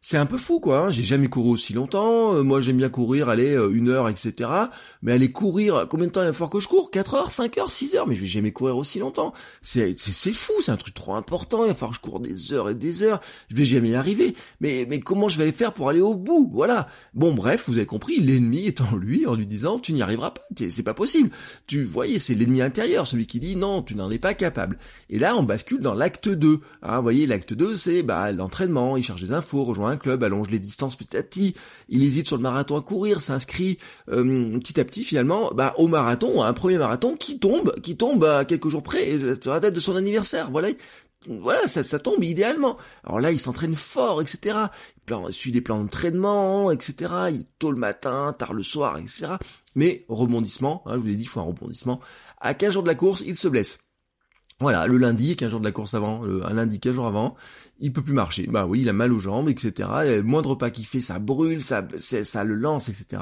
c'est 0.05 0.17
un 0.17 0.25
peu 0.25 0.37
fou 0.37 0.59
quoi. 0.59 0.87
Hein. 0.87 0.91
J'ai 0.91 1.01
jamais 1.01 1.29
couru 1.29 1.51
aussi 1.51 1.71
longtemps. 1.71 2.35
Euh, 2.35 2.43
moi 2.43 2.59
j'aime 2.59 2.75
bien 2.75 2.89
courir, 2.89 3.29
aller 3.29 3.55
euh, 3.55 3.71
une 3.73 3.87
heure, 3.87 4.09
etc. 4.09 4.49
Mais 5.01 5.13
aller 5.13 5.31
courir, 5.31 5.87
combien 5.89 6.07
de 6.07 6.11
temps 6.11 6.21
il 6.21 6.25
va 6.25 6.33
falloir 6.33 6.49
que 6.49 6.59
je 6.59 6.67
cours? 6.67 6.91
4 6.91 7.13
heures, 7.13 7.31
5 7.31 7.57
heures, 7.57 7.71
6 7.71 7.95
heures? 7.95 8.05
Mais 8.05 8.13
je 8.13 8.19
vais 8.19 8.27
jamais 8.27 8.51
courir 8.51 8.75
aussi 8.75 8.99
longtemps. 8.99 9.31
C'est 9.61 9.95
c'est 9.97 10.33
fou, 10.33 10.51
c'est 10.61 10.71
un 10.71 10.75
truc 10.75 10.93
trop 10.93 11.15
important. 11.15 11.63
Il 11.63 11.69
va 11.69 11.73
falloir 11.73 11.91
que 11.91 11.95
je 11.95 12.01
cours 12.01 12.19
des 12.19 12.51
heures 12.51 12.69
et 12.69 12.75
des 12.75 13.01
heures. 13.01 13.21
Je 13.49 13.55
vais 13.55 13.63
jamais 13.63 13.91
y 13.91 13.95
arriver. 13.95 14.35
Mais 14.59 14.85
mais 14.89 14.99
comment 14.99 15.29
je 15.29 15.37
vais 15.37 15.43
aller 15.43 15.53
faire 15.53 15.73
pour 15.73 15.87
aller 15.87 16.01
au 16.01 16.15
bout? 16.15 16.51
Voilà. 16.53 16.87
Bon 17.13 17.33
bref, 17.33 17.63
vous 17.67 17.77
avez 17.77 17.85
compris. 17.85 18.19
L'ennemi 18.19 18.67
est 18.67 18.81
en 18.81 18.97
lui 18.97 19.25
en 19.25 19.35
lui 19.35 19.47
disant 19.47 19.79
tu 19.79 19.93
n'y 19.93 20.01
arriveras 20.01 20.31
pas. 20.31 20.41
C'est 20.69 20.83
pas 20.83 20.93
possible. 20.93 21.29
Tu 21.67 21.83
voyez, 21.83 22.19
c'est 22.19 22.35
l'ennemi 22.35 22.61
intérieur, 22.61 23.07
celui 23.07 23.25
qui 23.25 23.39
dit 23.39 23.55
non, 23.55 23.81
tu 23.81 23.95
n'en 23.95 24.11
es 24.11 24.19
pas 24.19 24.33
capable. 24.33 24.77
Et 25.09 25.19
là 25.19 25.35
on 25.37 25.43
bascule 25.43 25.81
dans 25.81 25.93
l'acte 25.93 26.29
2. 26.29 26.59
Hein, 26.81 26.97
vous 26.97 27.03
voyez, 27.03 27.25
l'acte 27.25 27.53
2 27.53 27.75
c'est 27.75 28.03
bah 28.03 28.31
l'entraînement. 28.31 28.97
Il 28.97 29.03
cherche 29.03 29.21
des 29.21 29.31
infos, 29.31 29.63
rejoint 29.63 29.97
club, 29.97 30.23
allonge 30.23 30.49
les 30.49 30.59
distances 30.59 30.95
petit 30.95 31.17
à 31.17 31.23
petit, 31.23 31.55
il 31.89 32.03
hésite 32.03 32.27
sur 32.27 32.37
le 32.37 32.43
marathon 32.43 32.77
à 32.77 32.81
courir, 32.81 33.21
s'inscrit 33.21 33.77
euh, 34.09 34.57
petit 34.59 34.79
à 34.79 34.85
petit 34.85 35.03
finalement 35.03 35.51
bah, 35.53 35.73
au 35.77 35.87
marathon, 35.87 36.41
un 36.41 36.53
premier 36.53 36.77
marathon 36.77 37.15
qui 37.15 37.39
tombe, 37.39 37.73
qui 37.81 37.97
tombe 37.97 38.23
à 38.23 38.45
quelques 38.45 38.69
jours 38.69 38.83
près, 38.83 39.17
sur 39.41 39.53
la 39.53 39.59
date 39.59 39.73
de 39.73 39.79
son 39.79 39.95
anniversaire, 39.95 40.51
voilà. 40.51 40.69
Voilà, 41.27 41.67
ça, 41.67 41.85
ça 41.85 41.99
tombe 41.99 42.21
idéalement. 42.21 42.77
Alors 43.05 43.21
là, 43.21 43.31
il 43.31 43.39
s'entraîne 43.39 43.77
fort, 43.77 44.21
etc. 44.21 44.57
Il 45.09 45.33
suit 45.33 45.53
des 45.53 45.61
plans 45.61 45.79
d'entraînement, 45.79 46.69
etc. 46.69 47.13
Il 47.29 47.45
tôt 47.59 47.71
le 47.71 47.77
matin, 47.77 48.35
tard 48.37 48.53
le 48.53 48.63
soir, 48.63 48.97
etc. 48.97 49.35
Mais 49.75 50.05
rebondissement, 50.09 50.83
hein, 50.85 50.93
je 50.93 50.99
vous 50.99 51.07
l'ai 51.07 51.15
dit, 51.15 51.23
il 51.23 51.29
faut 51.29 51.39
un 51.39 51.43
rebondissement. 51.43 51.99
À 52.39 52.53
15 52.53 52.73
jours 52.73 52.83
de 52.83 52.87
la 52.87 52.95
course, 52.95 53.23
il 53.25 53.35
se 53.35 53.47
blesse. 53.47 53.79
Voilà, 54.59 54.85
le 54.87 54.97
lundi, 54.97 55.35
15 55.35 55.51
jours 55.51 55.59
de 55.59 55.65
la 55.65 55.71
course 55.71 55.93
avant, 55.93 56.23
un 56.23 56.53
lundi 56.53 56.79
15 56.79 56.93
jours 56.93 57.07
avant, 57.07 57.35
il 57.79 57.91
peut 57.91 58.03
plus 58.03 58.13
marcher. 58.13 58.47
Bah 58.47 58.65
oui, 58.65 58.81
il 58.81 58.89
a 58.89 58.93
mal 58.93 59.11
aux 59.11 59.19
jambes, 59.19 59.49
etc. 59.49 59.89
Et 60.05 60.21
moindre 60.21 60.55
pas 60.55 60.69
qu'il 60.69 60.85
fait, 60.85 61.01
ça 61.01 61.19
brûle, 61.19 61.61
ça, 61.61 61.85
ça 61.97 62.43
le 62.43 62.53
lance, 62.53 62.87
etc. 62.87 63.21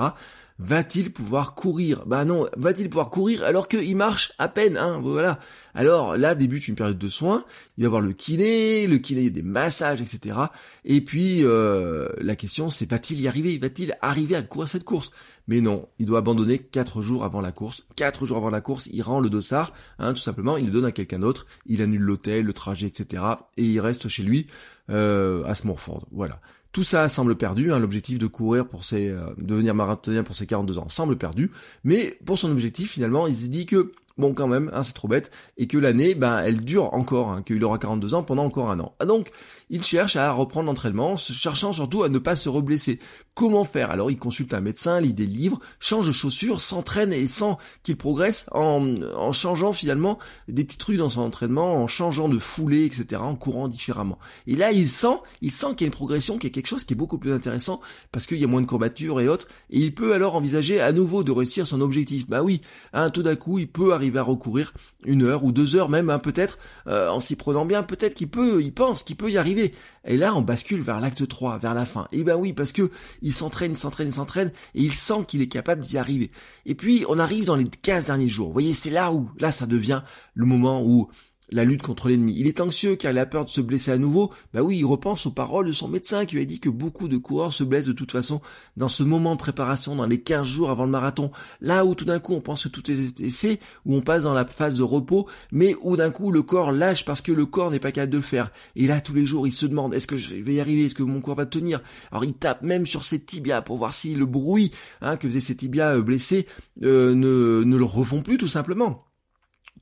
Va-t-il 0.63 1.11
pouvoir 1.11 1.55
courir? 1.55 2.03
Bah 2.05 2.23
non, 2.23 2.45
va-t-il 2.55 2.87
pouvoir 2.87 3.09
courir 3.09 3.43
alors 3.43 3.67
qu'il 3.67 3.95
marche 3.95 4.31
à 4.37 4.47
peine, 4.47 4.77
hein 4.77 4.99
Voilà. 5.01 5.39
Alors 5.73 6.17
là 6.17 6.35
débute 6.35 6.67
une 6.67 6.75
période 6.75 6.99
de 6.99 7.07
soins. 7.07 7.45
Il 7.77 7.83
va 7.83 7.89
voir 7.89 8.01
le 8.01 8.13
kiné, 8.13 8.85
le 8.85 8.99
kiné 8.99 9.31
des 9.31 9.41
massages, 9.41 10.01
etc. 10.01 10.37
Et 10.85 11.01
puis 11.01 11.43
euh, 11.43 12.09
la 12.19 12.35
question 12.35 12.69
c'est 12.69 12.87
va-t-il 12.87 13.19
y 13.19 13.27
arriver? 13.27 13.57
Va-t-il 13.57 13.97
arriver 14.01 14.35
à 14.35 14.43
courir 14.43 14.69
cette 14.69 14.83
course? 14.83 15.09
Mais 15.47 15.61
non, 15.61 15.87
il 15.97 16.05
doit 16.05 16.19
abandonner 16.19 16.59
quatre 16.59 17.01
jours 17.01 17.23
avant 17.23 17.41
la 17.41 17.51
course. 17.51 17.83
Quatre 17.95 18.27
jours 18.27 18.37
avant 18.37 18.51
la 18.51 18.61
course, 18.61 18.87
il 18.93 19.01
rend 19.01 19.19
le 19.19 19.31
dossard, 19.31 19.73
hein, 19.97 20.13
tout 20.13 20.21
simplement. 20.21 20.57
Il 20.57 20.67
le 20.67 20.71
donne 20.71 20.85
à 20.85 20.91
quelqu'un 20.91 21.19
d'autre. 21.19 21.47
Il 21.65 21.81
annule 21.81 22.01
l'hôtel, 22.01 22.45
le 22.45 22.53
trajet, 22.53 22.85
etc. 22.85 23.23
Et 23.57 23.65
il 23.65 23.79
reste 23.79 24.09
chez 24.09 24.21
lui 24.21 24.45
euh, 24.91 25.43
à 25.45 25.55
Smurford. 25.55 26.05
Voilà. 26.11 26.39
Tout 26.71 26.83
ça 26.83 27.09
semble 27.09 27.35
perdu, 27.35 27.71
hein, 27.71 27.79
l'objectif 27.79 28.18
de 28.18 28.27
courir 28.27 28.68
pour 28.68 28.85
ses, 28.85 29.09
euh, 29.09 29.33
devenir 29.38 29.75
marathonien 29.75 30.23
pour 30.23 30.35
ses 30.35 30.45
42 30.45 30.77
ans. 30.77 30.88
Semble 30.88 31.18
perdu, 31.18 31.51
mais 31.83 32.18
pour 32.25 32.39
son 32.39 32.50
objectif 32.50 32.91
finalement 32.91 33.27
il 33.27 33.35
s'est 33.35 33.50
dit 33.50 33.65
que 33.65 33.91
bon 34.21 34.33
quand 34.33 34.47
même, 34.47 34.71
hein, 34.73 34.83
c'est 34.83 34.94
trop 34.94 35.09
bête, 35.09 35.31
et 35.57 35.68
que 35.68 35.77
l'année, 35.77 36.15
ben, 36.15 36.39
elle 36.39 36.62
dure 36.62 36.94
encore, 36.94 37.29
hein, 37.29 37.41
qu'il 37.41 37.62
aura 37.63 37.77
42 37.77 38.13
ans 38.13 38.23
pendant 38.23 38.45
encore 38.45 38.71
un 38.71 38.79
an. 38.79 38.95
Ah, 39.00 39.06
donc, 39.06 39.31
il 39.69 39.83
cherche 39.83 40.18
à 40.18 40.31
reprendre 40.33 40.68
l'entraînement, 40.68 41.15
cherchant 41.15 41.71
surtout 41.71 42.03
à 42.03 42.09
ne 42.09 42.19
pas 42.19 42.35
se 42.35 42.50
reblesser. 42.50 43.00
Comment 43.33 43.63
faire? 43.63 43.89
Alors 43.89 44.12
il 44.12 44.18
consulte 44.18 44.53
un 44.53 44.59
médecin, 44.59 45.00
lit 45.00 45.13
des 45.13 45.25
livres, 45.25 45.59
change 45.79 46.07
de 46.07 46.12
chaussures, 46.12 46.59
s'entraîne 46.59 47.13
et 47.13 47.25
sent 47.25 47.56
qu'il 47.81 47.95
progresse 47.95 48.45
en, 48.51 48.95
en 49.16 49.31
changeant 49.31 49.71
finalement 49.71 50.19
des 50.49 50.66
petits 50.66 50.78
trucs 50.78 50.97
dans 50.97 51.09
son 51.09 51.21
entraînement, 51.21 51.75
en 51.75 51.87
changeant 51.87 52.28
de 52.28 52.37
foulée, 52.37 52.83
etc., 52.83 53.21
en 53.23 53.37
courant 53.37 53.69
différemment. 53.69 54.19
Et 54.45 54.57
là, 54.57 54.73
il 54.73 54.90
sent, 54.90 55.18
il 55.42 55.51
sent 55.51 55.68
qu'il 55.69 55.81
y 55.81 55.83
a 55.85 55.87
une 55.87 55.94
progression, 55.94 56.37
qu'il 56.37 56.49
y 56.49 56.51
a 56.51 56.54
quelque 56.54 56.68
chose 56.68 56.83
qui 56.83 56.94
est 56.94 56.97
beaucoup 56.97 57.18
plus 57.18 57.31
intéressant 57.31 57.80
parce 58.11 58.28
qu'il 58.28 58.40
y 58.40 58.44
a 58.44 58.47
moins 58.47 58.61
de 58.61 58.68
courbatures 58.68 59.21
et 59.21 59.30
autres, 59.30 59.47
et 59.69 59.80
il 59.80 59.95
peut 59.95 60.13
alors 60.13 60.35
envisager 60.35 60.81
à 60.81 60.92
nouveau 60.92 61.23
de 61.23 61.31
réussir 61.31 61.66
son 61.66 61.80
objectif. 61.80 62.28
Bah 62.28 62.44
oui, 62.44 62.59
hein, 62.92 63.09
tout 63.09 63.23
d'un 63.23 63.37
coup, 63.37 63.57
il 63.57 63.69
peut 63.69 63.94
arriver 63.94 64.10
à 64.18 64.23
recourir 64.23 64.73
une 65.06 65.23
heure 65.23 65.44
ou 65.44 65.51
deux 65.51 65.75
heures 65.75 65.89
même, 65.89 66.09
hein, 66.09 66.19
peut-être, 66.19 66.59
euh, 66.87 67.09
en 67.09 67.19
s'y 67.19 67.35
prenant 67.35 67.65
bien, 67.65 67.83
peut-être 67.83 68.13
qu'il 68.13 68.30
peut, 68.30 68.61
il 68.61 68.73
pense 68.73 69.03
qu'il 69.03 69.15
peut 69.15 69.31
y 69.31 69.37
arriver. 69.37 69.73
Et 70.06 70.18
là, 70.18 70.35
on 70.35 70.41
bascule 70.41 70.81
vers 70.81 70.99
l'acte 70.99 71.27
3, 71.27 71.57
vers 71.59 71.73
la 71.73 71.85
fin. 71.85 72.07
Et 72.11 72.23
ben 72.23 72.35
oui, 72.35 72.53
parce 72.53 72.71
que 72.71 72.89
il 73.21 73.33
s'entraîne, 73.33 73.71
il 73.71 73.77
s'entraîne, 73.77 74.07
il 74.07 74.13
s'entraîne, 74.13 74.51
et 74.75 74.81
il 74.81 74.94
sent 74.94 75.25
qu'il 75.27 75.41
est 75.41 75.47
capable 75.47 75.81
d'y 75.81 75.97
arriver. 75.97 76.31
Et 76.65 76.75
puis, 76.75 77.06
on 77.07 77.19
arrive 77.19 77.45
dans 77.45 77.56
les 77.56 77.65
15 77.65 78.07
derniers 78.07 78.30
jours. 78.30 78.47
Vous 78.47 78.53
voyez, 78.53 78.73
c'est 78.73 78.89
là 78.89 79.11
où, 79.11 79.30
là, 79.39 79.51
ça 79.51 79.65
devient 79.65 80.01
le 80.33 80.45
moment 80.45 80.83
où 80.83 81.09
la 81.51 81.65
lutte 81.65 81.81
contre 81.81 82.07
l'ennemi. 82.07 82.33
Il 82.37 82.47
est 82.47 82.61
anxieux 82.61 82.95
car 82.95 83.11
il 83.11 83.17
a 83.17 83.25
peur 83.25 83.45
de 83.45 83.49
se 83.49 83.61
blesser 83.61 83.91
à 83.91 83.97
nouveau. 83.97 84.31
Bah 84.53 84.61
oui, 84.63 84.77
il 84.77 84.85
repense 84.85 85.25
aux 85.25 85.31
paroles 85.31 85.67
de 85.67 85.71
son 85.71 85.87
médecin 85.87 86.25
qui 86.25 86.35
lui 86.35 86.41
a 86.41 86.45
dit 86.45 86.59
que 86.59 86.69
beaucoup 86.69 87.07
de 87.07 87.17
coureurs 87.17 87.53
se 87.53 87.63
blessent 87.63 87.85
de 87.85 87.93
toute 87.93 88.11
façon 88.11 88.41
dans 88.77 88.87
ce 88.87 89.03
moment 89.03 89.33
de 89.33 89.39
préparation, 89.39 89.95
dans 89.95 90.05
les 90.05 90.21
15 90.21 90.45
jours 90.45 90.69
avant 90.71 90.85
le 90.85 90.91
marathon. 90.91 91.31
Là 91.59 91.85
où 91.85 91.95
tout 91.95 92.05
d'un 92.05 92.19
coup 92.19 92.33
on 92.33 92.41
pense 92.41 92.63
que 92.63 92.69
tout 92.69 92.89
est 92.89 93.29
fait, 93.29 93.59
où 93.85 93.95
on 93.95 94.01
passe 94.01 94.23
dans 94.23 94.33
la 94.33 94.45
phase 94.45 94.77
de 94.77 94.83
repos, 94.83 95.27
mais 95.51 95.75
où 95.81 95.97
d'un 95.97 96.11
coup 96.11 96.31
le 96.31 96.41
corps 96.41 96.71
lâche 96.71 97.05
parce 97.05 97.21
que 97.21 97.31
le 97.31 97.45
corps 97.45 97.71
n'est 97.71 97.79
pas 97.79 97.91
capable 97.91 98.13
de 98.13 98.17
le 98.17 98.23
faire. 98.23 98.51
Et 98.75 98.87
là 98.87 99.01
tous 99.01 99.13
les 99.13 99.25
jours 99.25 99.47
il 99.47 99.51
se 99.51 99.65
demande 99.65 99.93
est-ce 99.93 100.07
que 100.07 100.17
je 100.17 100.35
vais 100.35 100.55
y 100.55 100.59
arriver, 100.59 100.85
est-ce 100.85 100.95
que 100.95 101.03
mon 101.03 101.21
corps 101.21 101.35
va 101.35 101.45
tenir? 101.45 101.81
Alors 102.11 102.23
il 102.23 102.33
tape 102.33 102.61
même 102.61 102.85
sur 102.85 103.03
ses 103.03 103.19
tibias 103.19 103.61
pour 103.61 103.77
voir 103.77 103.93
si 103.93 104.15
le 104.15 104.25
bruit 104.25 104.71
hein, 105.01 105.17
que 105.17 105.27
faisaient 105.27 105.39
ses 105.39 105.55
tibias 105.55 105.97
euh, 105.97 106.01
blessés 106.01 106.47
euh, 106.83 107.13
ne, 107.13 107.63
ne 107.63 107.77
le 107.77 107.85
refont 107.85 108.21
plus 108.21 108.37
tout 108.37 108.47
simplement 108.47 109.03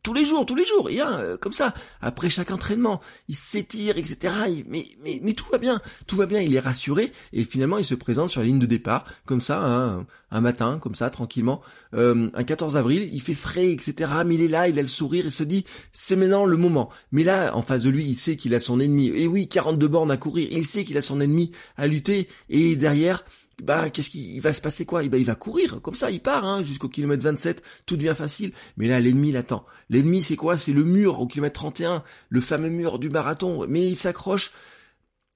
tous 0.04 0.14
les 0.14 0.26
jours, 0.26 0.46
tous 0.46 0.56
les 0.56 0.66
jours, 0.66 0.90
et 0.90 1.00
hein, 1.00 1.38
comme 1.40 1.54
ça, 1.54 1.74
après 2.02 2.30
chaque 2.30 2.52
entraînement, 2.52 3.02
il 3.28 3.36
s'étire, 3.36 3.98
etc. 3.98 4.34
mais, 4.68 4.86
mais, 5.04 5.20
mais 5.24 5.34
tout 5.34 5.46
va 5.52 5.58
bien, 5.58 5.82
tout 6.08 6.16
va 6.16 6.26
bien, 6.26 6.42
il 6.42 6.56
est 6.56 6.60
rassuré, 6.60 7.12
et 7.34 7.44
finalement 7.44 7.78
il 7.78 7.86
se 7.86 7.96
présente 7.96 8.30
sur 8.30 8.42
la 8.42 8.48
ligne 8.48 8.60
de 8.60 8.66
départ, 8.66 9.06
comme 9.26 9.42
ça, 9.42 9.64
hein, 9.64 10.06
un 10.32 10.42
matin, 10.42 10.80
comme 10.80 10.96
ça, 10.96 11.10
tranquillement, 11.10 11.62
euh, 11.94 12.30
un 12.34 12.44
14 12.44 12.78
avril, 12.78 13.10
il 13.12 13.22
fait 13.22 13.36
frais, 13.36 13.72
etc. 13.72 14.12
Mais 14.26 14.36
il 14.36 14.42
est 14.42 14.48
là, 14.48 14.68
il 14.68 14.78
a 14.78 14.82
le 14.82 14.88
sourire, 14.88 15.26
il 15.26 15.32
se 15.32 15.44
dit, 15.44 15.66
c'est 15.92 16.16
maintenant 16.16 16.46
le 16.46 16.58
moment. 16.58 16.90
Mais 17.12 17.24
là, 17.24 17.56
en 17.56 17.62
face 17.62 17.84
de 17.84 17.90
lui, 17.90 18.06
il 18.06 18.16
sait 18.16 18.36
qu'il 18.36 18.54
a 18.54 18.60
son 18.60 18.80
ennemi. 18.80 19.08
Et 19.08 19.28
oui, 19.28 19.48
42 19.48 19.88
bornes 19.88 20.12
à 20.12 20.18
courir, 20.18 20.48
il 20.52 20.66
sait 20.66 20.84
qu'il 20.84 20.98
a 20.98 21.02
son 21.02 21.20
ennemi 21.22 21.52
à 21.78 21.88
lutter, 21.88 22.28
et 22.50 22.76
derrière, 22.76 23.24
bah 23.64 23.90
qu'est-ce 23.90 24.10
qui 24.10 24.40
va 24.40 24.54
se 24.54 24.62
passer 24.62 24.86
quoi? 24.86 25.04
Bah, 25.08 25.18
il 25.18 25.26
va 25.26 25.36
courir 25.36 25.82
comme 25.82 25.96
ça, 25.96 26.12
il 26.12 26.22
part 26.22 26.46
hein, 26.46 26.64
jusqu'au 26.64 26.90
kilomètre 26.90 27.24
27, 27.24 27.64
tout 27.86 27.98
devient 27.98 28.16
facile. 28.16 28.52
Mais 28.78 28.88
là 28.88 29.00
l'ennemi 29.00 29.32
l'attend. 29.32 29.66
L'ennemi 29.90 30.22
c'est 30.22 30.36
quoi? 30.36 30.58
C'est 30.58 30.74
le 30.74 30.84
mur 30.84 31.20
au 31.20 31.28
kilomètre 31.28 31.60
31, 31.60 32.04
le 32.30 32.42
fameux 32.42 32.70
mur 32.70 33.00
du 33.00 33.10
marathon. 33.10 33.66
Mais 33.68 33.88
il 33.88 33.96
s'accroche. 33.96 34.52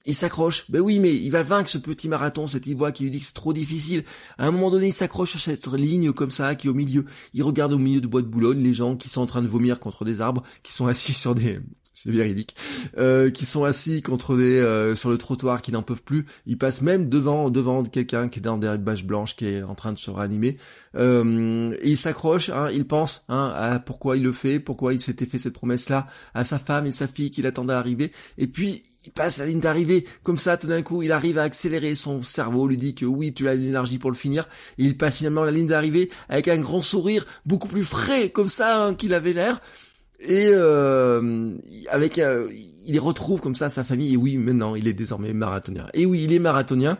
Il 0.06 0.16
s'accroche. 0.16 0.70
Ben 0.70 0.82
oui, 0.82 1.00
mais 1.00 1.16
il 1.16 1.30
va 1.32 1.44
vaincre 1.44 1.70
ce 1.70 1.78
petit 1.78 2.10
marathon, 2.10 2.46
cette 2.46 2.68
voix 2.70 2.92
qui 2.92 3.04
lui 3.04 3.10
dit 3.10 3.20
que 3.20 3.26
c'est 3.26 3.34
trop 3.34 3.54
difficile. 3.54 4.04
À 4.38 4.48
un 4.48 4.52
moment 4.52 4.70
donné, 4.70 4.88
il 4.88 4.94
s'accroche 4.94 5.32
sur 5.32 5.40
cette 5.40 5.66
ligne 5.68 6.12
comme 6.12 6.32
ça, 6.32 6.56
qui 6.56 6.68
est 6.68 6.70
au 6.70 6.74
milieu. 6.74 7.06
Il 7.34 7.44
regarde 7.44 7.72
au 7.72 7.78
milieu 7.78 8.02
de 8.02 8.08
bois 8.08 8.22
de 8.22 8.28
Boulogne 8.28 8.62
les 8.62 8.74
gens 8.74 8.98
qui 8.98 9.08
sont 9.08 9.22
en 9.22 9.26
train 9.26 9.42
de 9.42 9.48
vomir 9.48 9.80
contre 9.80 10.04
des 10.04 10.20
arbres, 10.20 10.44
qui 10.62 10.74
sont 10.74 10.88
assis 10.88 11.14
sur 11.14 11.36
des, 11.36 11.62
c'est 11.94 12.12
véridique, 12.12 12.56
euh, 12.98 13.30
qui 13.30 13.46
sont 13.46 13.64
assis 13.64 14.02
contre 14.02 14.36
des 14.36 14.60
euh, 14.60 14.96
sur 14.96 15.10
le 15.10 15.18
trottoir, 15.18 15.62
qui 15.62 15.72
n'en 15.72 15.84
peuvent 15.84 16.02
plus. 16.04 16.26
Ils 16.46 16.58
passent 16.58 16.82
même 16.82 17.10
devant 17.10 17.50
devant 17.50 17.84
quelqu'un 17.84 18.30
qui 18.30 18.40
est 18.40 18.42
dans 18.42 18.58
des 18.58 18.78
bâches 18.78 19.06
blanches, 19.06 19.36
qui 19.36 19.46
est 19.46 19.64
en 19.64 19.76
train 19.76 19.94
de 19.94 20.00
se 20.00 20.10
réanimer. 20.10 20.58
Euh, 20.96 21.76
il 21.84 21.98
s'accroche, 21.98 22.50
hein, 22.50 22.70
il 22.72 22.86
pense 22.86 23.24
hein, 23.30 23.52
à 23.56 23.80
pourquoi 23.80 24.18
il 24.18 24.24
le 24.24 24.32
fait, 24.32 24.60
pourquoi 24.60 24.94
il 24.94 25.00
s'était 25.00 25.26
fait 25.26 25.40
cette 25.40 25.54
promesse-là 25.54 26.08
à 26.34 26.44
sa 26.44 26.60
femme 26.60 26.86
et 26.86 26.92
sa 26.92 27.08
fille 27.08 27.32
qui 27.32 27.42
l'attendent 27.42 27.72
à 27.72 27.76
l'arrivée. 27.76 28.12
Et 28.38 28.48
puis 28.48 28.84
il 29.06 29.12
passe 29.12 29.40
la 29.40 29.46
ligne 29.46 29.60
d'arrivée, 29.60 30.06
comme 30.24 30.38
ça, 30.38 30.58
tout 30.58 30.68
d'un 30.68 30.82
coup, 30.82 31.04
il 31.04 31.12
arrive 31.12 31.38
à 31.38 31.44
accélérer, 31.44 31.96
son 31.96 32.24
cerveau 32.24 32.68
lui 32.68 32.78
dit 32.78 32.96
que 32.96 33.06
oui, 33.06 33.34
tu 33.34 33.50
as 33.50 33.56
l'énergie 33.56 33.98
pour 33.98 34.12
le 34.12 34.16
finir, 34.16 34.48
et 34.78 34.86
il 34.86 34.98
passe 34.98 35.18
finalement 35.18 35.44
la 35.44 35.52
ligne 35.52 35.68
d'arrivée 35.68 36.10
avec 36.30 36.48
un 36.48 36.58
grand 36.60 36.82
sourire, 36.82 37.26
beaucoup 37.46 37.68
plus 37.68 37.84
frais, 37.84 38.30
comme 38.30 38.48
ça, 38.48 38.86
hein, 38.86 38.94
qu'il 38.94 39.14
avait 39.14 39.34
l'air, 39.34 39.60
et 40.26 40.50
euh, 40.52 41.52
avec, 41.90 42.20
euh, 42.20 42.50
il 42.86 43.00
retrouve 43.00 43.42
comme 43.42 43.56
ça 43.56 43.70
sa 43.70 43.84
famille. 43.84 44.14
Et 44.14 44.18
oui, 44.18 44.38
maintenant, 44.38 44.76
il 44.76 44.88
est 44.88 44.94
désormais 44.94 45.34
marathonien. 45.34 45.88
Et 45.94 46.06
oui, 46.06 46.24
il 46.24 46.34
est 46.34 46.40
marathonien. 46.40 46.98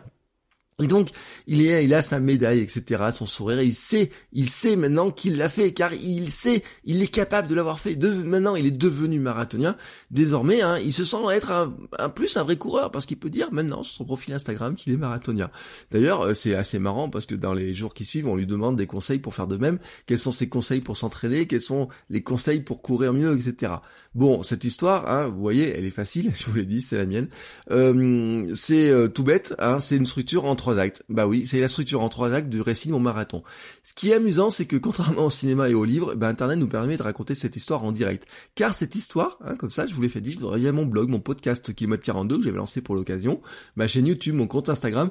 Et 0.82 0.88
donc, 0.88 1.10
il 1.46 1.64
est, 1.64 1.84
il 1.84 1.94
a 1.94 2.02
sa 2.02 2.18
médaille, 2.18 2.58
etc., 2.58 3.04
son 3.12 3.26
sourire, 3.26 3.62
il 3.62 3.76
sait, 3.76 4.10
il 4.32 4.50
sait 4.50 4.74
maintenant 4.74 5.12
qu'il 5.12 5.36
l'a 5.36 5.48
fait, 5.48 5.72
car 5.72 5.94
il 5.94 6.32
sait, 6.32 6.64
il 6.82 7.00
est 7.00 7.06
capable 7.06 7.46
de 7.46 7.54
l'avoir 7.54 7.78
fait. 7.78 7.94
De, 7.94 8.10
maintenant, 8.10 8.56
il 8.56 8.66
est 8.66 8.72
devenu 8.72 9.20
marathonien. 9.20 9.76
Désormais, 10.10 10.62
hein, 10.62 10.78
il 10.78 10.92
se 10.92 11.04
sent 11.04 11.18
être 11.30 11.52
un, 11.96 12.08
plus 12.08 12.36
un 12.36 12.42
vrai 12.42 12.56
coureur, 12.56 12.90
parce 12.90 13.06
qu'il 13.06 13.18
peut 13.18 13.30
dire 13.30 13.52
maintenant 13.52 13.84
sur 13.84 13.98
son 13.98 14.04
profil 14.04 14.34
Instagram 14.34 14.74
qu'il 14.74 14.92
est 14.92 14.96
marathonien. 14.96 15.48
D'ailleurs, 15.92 16.22
euh, 16.22 16.34
c'est 16.34 16.56
assez 16.56 16.80
marrant, 16.80 17.08
parce 17.08 17.26
que 17.26 17.36
dans 17.36 17.54
les 17.54 17.72
jours 17.72 17.94
qui 17.94 18.04
suivent, 18.04 18.26
on 18.26 18.34
lui 18.34 18.46
demande 18.46 18.74
des 18.74 18.88
conseils 18.88 19.20
pour 19.20 19.32
faire 19.32 19.46
de 19.46 19.56
même. 19.56 19.78
Quels 20.06 20.18
sont 20.18 20.32
ses 20.32 20.48
conseils 20.48 20.80
pour 20.80 20.96
s'entraîner? 20.96 21.46
Quels 21.46 21.60
sont 21.60 21.86
les 22.10 22.24
conseils 22.24 22.58
pour 22.58 22.82
courir 22.82 23.12
mieux, 23.12 23.38
etc. 23.38 23.74
Bon, 24.14 24.44
cette 24.44 24.62
histoire, 24.62 25.10
hein, 25.10 25.28
vous 25.28 25.40
voyez, 25.40 25.76
elle 25.76 25.84
est 25.84 25.90
facile, 25.90 26.32
je 26.38 26.46
vous 26.46 26.56
l'ai 26.56 26.66
dit, 26.66 26.80
c'est 26.80 26.96
la 26.96 27.06
mienne. 27.06 27.28
Euh, 27.72 28.46
c'est 28.54 28.88
euh, 28.88 29.08
tout 29.08 29.24
bête, 29.24 29.56
hein, 29.58 29.80
c'est 29.80 29.96
une 29.96 30.06
structure 30.06 30.44
en 30.44 30.54
trois 30.54 30.78
actes. 30.78 31.02
Bah 31.08 31.26
oui, 31.26 31.46
c'est 31.46 31.58
la 31.58 31.66
structure 31.66 32.00
en 32.00 32.08
trois 32.08 32.32
actes 32.32 32.48
du 32.48 32.60
récit 32.60 32.88
de 32.88 32.92
mon 32.92 33.00
marathon. 33.00 33.42
Ce 33.82 33.92
qui 33.92 34.10
est 34.10 34.14
amusant, 34.14 34.50
c'est 34.50 34.66
que 34.66 34.76
contrairement 34.76 35.26
au 35.26 35.30
cinéma 35.30 35.68
et 35.68 35.74
au 35.74 35.84
livre, 35.84 36.14
bah, 36.14 36.28
Internet 36.28 36.58
nous 36.58 36.68
permet 36.68 36.96
de 36.96 37.02
raconter 37.02 37.34
cette 37.34 37.56
histoire 37.56 37.82
en 37.82 37.90
direct. 37.90 38.24
Car 38.54 38.72
cette 38.72 38.94
histoire, 38.94 39.38
hein, 39.44 39.56
comme 39.56 39.70
ça, 39.70 39.84
je 39.86 39.94
vous 39.94 40.02
l'ai 40.02 40.08
fait 40.08 40.24
vivre 40.24 40.56
via 40.56 40.70
mon 40.70 40.86
blog, 40.86 41.08
mon 41.08 41.20
podcast 41.20 41.74
Kilomètre 41.74 42.04
42 42.04 42.38
que 42.38 42.44
j'avais 42.44 42.58
lancé 42.58 42.82
pour 42.82 42.94
l'occasion, 42.94 43.40
ma 43.74 43.88
chaîne 43.88 44.06
YouTube, 44.06 44.36
mon 44.36 44.46
compte 44.46 44.68
Instagram, 44.68 45.10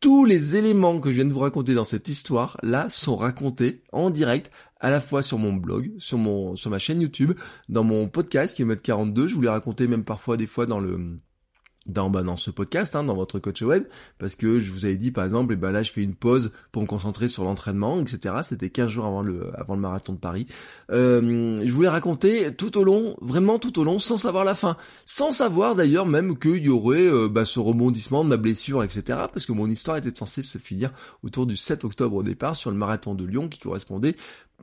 tous 0.00 0.26
les 0.26 0.56
éléments 0.56 1.00
que 1.00 1.08
je 1.08 1.14
viens 1.14 1.24
de 1.24 1.32
vous 1.32 1.38
raconter 1.38 1.72
dans 1.72 1.84
cette 1.84 2.08
histoire 2.08 2.58
là 2.62 2.90
sont 2.90 3.16
racontés 3.16 3.82
en 3.90 4.10
direct 4.10 4.50
à 4.84 4.90
la 4.90 5.00
fois 5.00 5.22
sur 5.22 5.38
mon 5.38 5.54
blog, 5.54 5.92
sur 5.96 6.18
mon 6.18 6.56
sur 6.56 6.70
ma 6.70 6.78
chaîne 6.78 7.00
YouTube, 7.00 7.32
dans 7.70 7.84
mon 7.84 8.06
podcast 8.06 8.54
qui 8.54 8.60
est 8.60 8.64
Mode 8.66 8.82
42, 8.82 9.28
je 9.28 9.34
vous 9.34 9.40
l'ai 9.40 9.48
raconté 9.48 9.88
même 9.88 10.04
parfois 10.04 10.36
des 10.36 10.46
fois 10.46 10.66
dans 10.66 10.78
le 10.78 11.18
dans, 11.86 12.08
bah, 12.10 12.22
dans 12.22 12.36
ce 12.36 12.50
podcast, 12.50 12.96
hein, 12.96 13.04
dans 13.04 13.14
votre 13.14 13.38
coach 13.38 13.62
web, 13.62 13.84
parce 14.18 14.36
que 14.36 14.58
je 14.60 14.72
vous 14.72 14.84
avais 14.84 14.96
dit 14.96 15.10
par 15.10 15.24
exemple, 15.24 15.52
et 15.52 15.56
eh 15.56 15.56
ben 15.56 15.70
là 15.70 15.82
je 15.82 15.92
fais 15.92 16.02
une 16.02 16.14
pause 16.14 16.50
pour 16.72 16.82
me 16.82 16.86
concentrer 16.86 17.28
sur 17.28 17.44
l'entraînement, 17.44 18.00
etc. 18.00 18.36
C'était 18.42 18.70
15 18.70 18.90
jours 18.90 19.06
avant 19.06 19.22
le 19.22 19.50
avant 19.58 19.74
le 19.74 19.80
marathon 19.80 20.12
de 20.14 20.18
Paris. 20.18 20.46
Euh, 20.90 21.60
je 21.64 21.72
voulais 21.72 21.88
raconter 21.88 22.54
tout 22.54 22.78
au 22.78 22.84
long, 22.84 23.16
vraiment 23.20 23.58
tout 23.58 23.78
au 23.78 23.84
long, 23.84 23.98
sans 23.98 24.16
savoir 24.16 24.44
la 24.44 24.54
fin, 24.54 24.76
sans 25.04 25.30
savoir 25.30 25.74
d'ailleurs 25.74 26.06
même 26.06 26.38
qu'il 26.38 26.64
y 26.64 26.68
aurait 26.68 27.06
euh, 27.06 27.28
bah, 27.28 27.44
ce 27.44 27.60
rebondissement 27.60 28.24
de 28.24 28.30
ma 28.30 28.36
blessure, 28.36 28.82
etc. 28.82 29.02
Parce 29.32 29.46
que 29.46 29.52
mon 29.52 29.66
histoire 29.66 29.96
était 29.96 30.14
censée 30.14 30.42
se 30.42 30.58
finir 30.58 30.90
autour 31.22 31.46
du 31.46 31.56
7 31.56 31.84
octobre 31.84 32.16
au 32.16 32.22
départ 32.22 32.56
sur 32.56 32.70
le 32.70 32.76
marathon 32.76 33.14
de 33.14 33.24
Lyon 33.24 33.48
qui 33.48 33.60
correspondait 33.60 34.16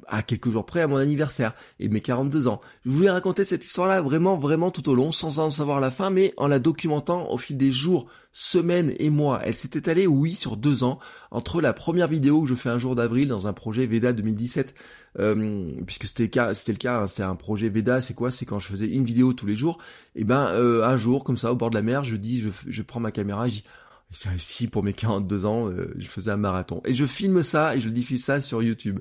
à 0.08 0.24
quelques 0.24 0.50
jours 0.50 0.66
près 0.66 0.82
à 0.82 0.88
mon 0.88 0.98
anniversaire 0.98 1.54
et 1.80 1.90
mes 1.90 2.02
42 2.02 2.48
ans. 2.48 2.62
Je 2.86 2.92
voulais 2.92 3.10
raconter 3.10 3.44
cette 3.44 3.64
histoire-là 3.64 4.02
vraiment, 4.02 4.38
vraiment 4.38 4.72
tout 4.72 4.88
au 4.90 4.96
long, 4.96 5.12
sans 5.12 5.40
en 5.40 5.50
savoir 5.50 5.80
la 5.80 5.92
fin, 5.92 6.10
mais 6.10 6.34
en 6.38 6.48
la 6.48 6.60
documentant 6.60 7.30
au 7.32 7.38
fil 7.38 7.58
des 7.58 7.72
jours, 7.72 8.08
semaines 8.34 8.94
et 9.00 9.10
mois. 9.10 9.42
Elle 9.44 9.54
s'est 9.54 9.72
étalée, 9.74 10.08
oui, 10.08 10.36
sur 10.36 10.58
deux 10.58 10.84
ans, 10.84 11.00
entre 11.32 11.62
la 11.62 11.74
première 11.74 12.08
vidéo 12.08 12.44
que 12.44 12.50
je 12.50 12.56
fais 12.56 12.70
un 12.70 12.78
jour 12.78 12.96
d'avril 12.96 13.28
dans 13.28 13.48
un 13.48 13.54
projet 13.54 13.86
Veda 13.86 14.14
2017, 14.14 14.74
euh, 15.20 15.72
puisque 15.86 16.06
c'était 16.06 16.24
le 16.24 16.78
cas, 16.78 17.02
hein, 17.02 17.08
c'était 17.08 17.24
un 17.24 17.36
projet 17.36 17.70
Veda, 17.70 18.02
c'est 18.02 18.14
quoi? 18.14 18.32
C'est 18.32 18.46
quand 18.46 18.60
je 18.60 18.68
faisais 18.68 18.88
une 18.88 19.04
vidéo 19.04 19.34
tous 19.34 19.46
les 19.46 19.56
jours, 19.56 19.78
et 20.16 20.24
ben 20.24 20.52
euh, 20.54 20.86
un 20.86 20.98
jour, 20.98 21.24
comme 21.24 21.38
ça, 21.38 21.52
au 21.52 21.56
bord 21.56 21.70
de 21.70 21.76
la 21.76 21.82
mer, 21.82 22.04
je 22.04 22.16
dis, 22.16 22.40
je, 22.40 22.50
je 22.68 22.82
prends 22.82 23.00
ma 23.00 23.12
caméra, 23.12 23.48
je 23.48 23.56
dis 23.56 23.64
si 24.12 24.68
pour 24.68 24.84
mes 24.84 24.94
42 24.94 25.46
ans, 25.46 25.70
euh, 25.70 25.94
je 25.98 26.08
faisais 26.08 26.32
un 26.32 26.38
marathon. 26.38 26.82
Et 26.86 26.94
je 26.94 27.06
filme 27.06 27.44
ça 27.44 27.75
et 27.75 27.80
je 27.80 27.89
diffuse 27.89 28.24
ça 28.24 28.41
sur 28.41 28.62
YouTube. 28.62 29.00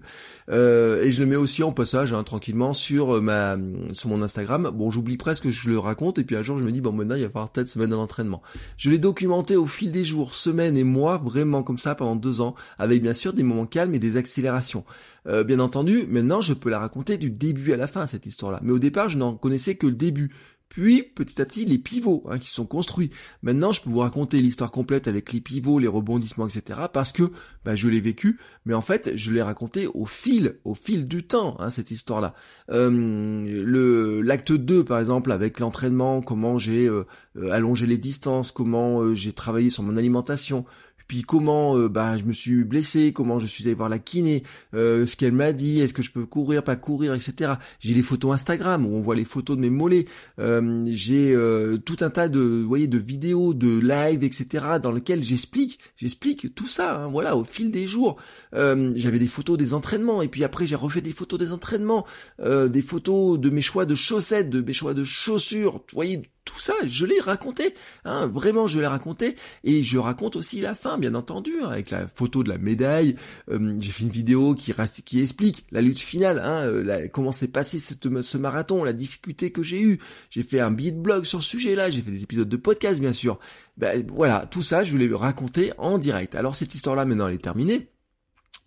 Euh, 0.50 1.02
et 1.02 1.12
je 1.12 1.22
le 1.22 1.28
mets 1.28 1.36
aussi 1.36 1.62
en 1.62 1.72
passage, 1.72 2.12
hein, 2.12 2.22
tranquillement, 2.22 2.72
sur 2.72 3.16
euh, 3.16 3.20
ma 3.20 3.56
sur 3.92 4.08
mon 4.08 4.22
Instagram. 4.22 4.70
Bon, 4.72 4.90
j'oublie 4.90 5.16
presque 5.16 5.44
que 5.44 5.50
je 5.50 5.68
le 5.68 5.78
raconte. 5.78 6.18
Et 6.18 6.24
puis 6.24 6.36
un 6.36 6.42
jour, 6.42 6.58
je 6.58 6.64
me 6.64 6.70
dis, 6.70 6.80
bon, 6.80 6.92
maintenant, 6.92 7.16
il 7.16 7.22
va 7.22 7.28
falloir 7.28 7.50
peut-être 7.50 7.68
se 7.68 7.78
mettre 7.78 7.90
dans 7.90 7.96
l'entraînement. 7.96 8.42
Je 8.76 8.90
l'ai 8.90 8.98
documenté 8.98 9.56
au 9.56 9.66
fil 9.66 9.90
des 9.90 10.04
jours, 10.04 10.34
semaines 10.34 10.76
et 10.76 10.84
mois, 10.84 11.18
vraiment 11.18 11.62
comme 11.62 11.78
ça, 11.78 11.94
pendant 11.94 12.16
deux 12.16 12.40
ans, 12.40 12.54
avec 12.78 13.02
bien 13.02 13.14
sûr 13.14 13.32
des 13.32 13.42
moments 13.42 13.66
calmes 13.66 13.94
et 13.94 13.98
des 13.98 14.16
accélérations. 14.16 14.84
bien 15.26 15.60
entendu, 15.60 16.06
maintenant, 16.08 16.40
je 16.40 16.54
peux 16.54 16.70
la 16.70 16.78
raconter 16.78 17.18
du 17.18 17.30
début 17.30 17.72
à 17.72 17.76
la 17.76 17.86
fin, 17.86 18.06
cette 18.06 18.26
histoire-là. 18.26 18.60
Mais 18.62 18.72
au 18.72 18.78
départ, 18.78 19.08
je 19.08 19.18
n'en 19.18 19.34
connaissais 19.34 19.74
que 19.74 19.86
le 19.86 19.94
début. 19.94 20.30
Puis, 20.70 21.02
petit 21.02 21.42
à 21.42 21.46
petit, 21.46 21.64
les 21.64 21.78
pivots 21.78 22.22
hein, 22.28 22.38
qui 22.38 22.48
sont 22.48 22.64
construits. 22.64 23.10
Maintenant, 23.42 23.72
je 23.72 23.82
peux 23.82 23.90
vous 23.90 23.98
raconter 23.98 24.40
l'histoire 24.40 24.70
complète 24.70 25.08
avec 25.08 25.32
les 25.32 25.40
pivots, 25.40 25.80
les 25.80 25.88
rebondissements, 25.88 26.46
etc. 26.46 26.82
Parce 26.92 27.10
que 27.10 27.24
bah, 27.64 27.74
je 27.74 27.88
l'ai 27.88 28.00
vécu, 28.00 28.38
mais 28.64 28.74
en 28.74 28.80
fait, 28.80 29.10
je 29.16 29.32
l'ai 29.32 29.42
raconté 29.42 29.88
au 29.88 30.06
fil, 30.06 30.60
au 30.64 30.76
fil 30.76 31.08
du 31.08 31.24
temps, 31.24 31.56
hein, 31.58 31.70
cette 31.70 31.90
histoire-là. 31.90 32.34
Euh, 32.70 34.22
l'acte 34.22 34.52
2, 34.52 34.84
par 34.84 35.00
exemple, 35.00 35.32
avec 35.32 35.58
l'entraînement, 35.58 36.22
comment 36.22 36.56
j'ai 36.56 36.86
euh, 36.86 37.04
euh, 37.36 37.50
allongé 37.50 37.86
les 37.86 37.98
distances, 37.98 38.52
comment 38.52 39.12
j'ai 39.12 39.32
travaillé 39.32 39.70
sur 39.70 39.82
mon 39.82 39.96
alimentation, 39.96 40.64
puis 41.10 41.22
comment 41.22 41.76
euh, 41.76 41.88
bah 41.88 42.16
je 42.16 42.22
me 42.22 42.32
suis 42.32 42.62
blessé, 42.62 43.12
comment 43.12 43.40
je 43.40 43.46
suis 43.48 43.64
allé 43.64 43.74
voir 43.74 43.88
la 43.88 43.98
kiné, 43.98 44.44
euh, 44.74 45.06
ce 45.06 45.16
qu'elle 45.16 45.32
m'a 45.32 45.52
dit, 45.52 45.80
est-ce 45.80 45.92
que 45.92 46.02
je 46.02 46.12
peux 46.12 46.24
courir, 46.24 46.62
pas 46.62 46.76
courir, 46.76 47.14
etc. 47.14 47.54
J'ai 47.80 47.94
les 47.94 48.04
photos 48.04 48.32
Instagram 48.32 48.86
où 48.86 48.94
on 48.94 49.00
voit 49.00 49.16
les 49.16 49.24
photos 49.24 49.56
de 49.56 49.60
mes 49.60 49.70
mollets. 49.70 50.04
Euh, 50.38 50.84
j'ai 50.86 51.36
tout 51.84 51.96
un 52.02 52.10
tas 52.10 52.28
de, 52.28 52.38
vous 52.38 52.68
voyez, 52.68 52.86
de 52.86 52.96
vidéos, 52.96 53.54
de 53.54 53.80
live, 53.80 54.22
etc. 54.22 54.64
dans 54.80 54.92
lesquels 54.92 55.20
j'explique, 55.20 55.80
j'explique 55.96 56.54
tout 56.54 56.68
ça. 56.68 57.02
Hein, 57.02 57.10
voilà, 57.10 57.36
au 57.36 57.42
fil 57.42 57.72
des 57.72 57.88
jours, 57.88 58.16
j'avais 58.52 59.18
des 59.18 59.26
photos 59.26 59.58
des 59.58 59.74
entraînements 59.74 60.22
et 60.22 60.28
puis 60.28 60.44
après 60.44 60.64
j'ai 60.64 60.76
refait 60.76 61.00
des 61.00 61.12
photos 61.12 61.40
des 61.40 61.52
entraînements, 61.52 62.06
des 62.38 62.82
photos 62.82 63.40
de 63.40 63.50
mes 63.50 63.62
choix 63.62 63.84
de 63.84 63.96
chaussettes, 63.96 64.48
de 64.48 64.62
mes 64.62 64.72
choix 64.72 64.94
de 64.94 65.02
chaussures. 65.02 65.72
Vous 65.72 65.94
voyez 65.94 66.22
tout 66.44 66.58
ça, 66.58 66.74
je 66.84 67.06
l'ai 67.06 67.20
raconté, 67.20 67.74
hein, 68.04 68.26
vraiment 68.26 68.66
je 68.66 68.80
l'ai 68.80 68.86
raconté, 68.86 69.36
et 69.64 69.82
je 69.82 69.98
raconte 69.98 70.36
aussi 70.36 70.60
la 70.60 70.74
fin, 70.74 70.98
bien 70.98 71.14
entendu, 71.14 71.52
hein, 71.62 71.68
avec 71.68 71.90
la 71.90 72.08
photo 72.08 72.42
de 72.42 72.48
la 72.48 72.58
médaille, 72.58 73.16
euh, 73.50 73.76
j'ai 73.80 73.92
fait 73.92 74.04
une 74.04 74.10
vidéo 74.10 74.54
qui, 74.54 74.72
qui 75.04 75.20
explique 75.20 75.66
la 75.70 75.80
lutte 75.80 76.00
finale, 76.00 76.38
hein, 76.38 76.66
euh, 76.66 77.08
comment 77.12 77.32
s'est 77.32 77.48
passé 77.48 77.78
ce 77.78 78.38
marathon, 78.38 78.84
la 78.84 78.92
difficulté 78.92 79.52
que 79.52 79.62
j'ai 79.62 79.80
eue, 79.80 79.98
j'ai 80.30 80.42
fait 80.42 80.60
un 80.60 80.70
billet 80.70 80.92
de 80.92 81.00
blog 81.00 81.24
sur 81.24 81.42
ce 81.42 81.50
sujet-là, 81.50 81.90
j'ai 81.90 82.02
fait 82.02 82.10
des 82.10 82.22
épisodes 82.22 82.48
de 82.48 82.56
podcast 82.56 83.00
bien 83.00 83.12
sûr, 83.12 83.38
ben, 83.76 84.04
voilà, 84.12 84.46
tout 84.50 84.62
ça 84.62 84.82
je 84.82 84.90
voulais 84.90 85.08
raconter 85.12 85.72
en 85.78 85.98
direct. 85.98 86.34
Alors 86.34 86.56
cette 86.56 86.74
histoire-là 86.74 87.04
maintenant 87.04 87.28
elle 87.28 87.34
est 87.34 87.38
terminée, 87.38 87.88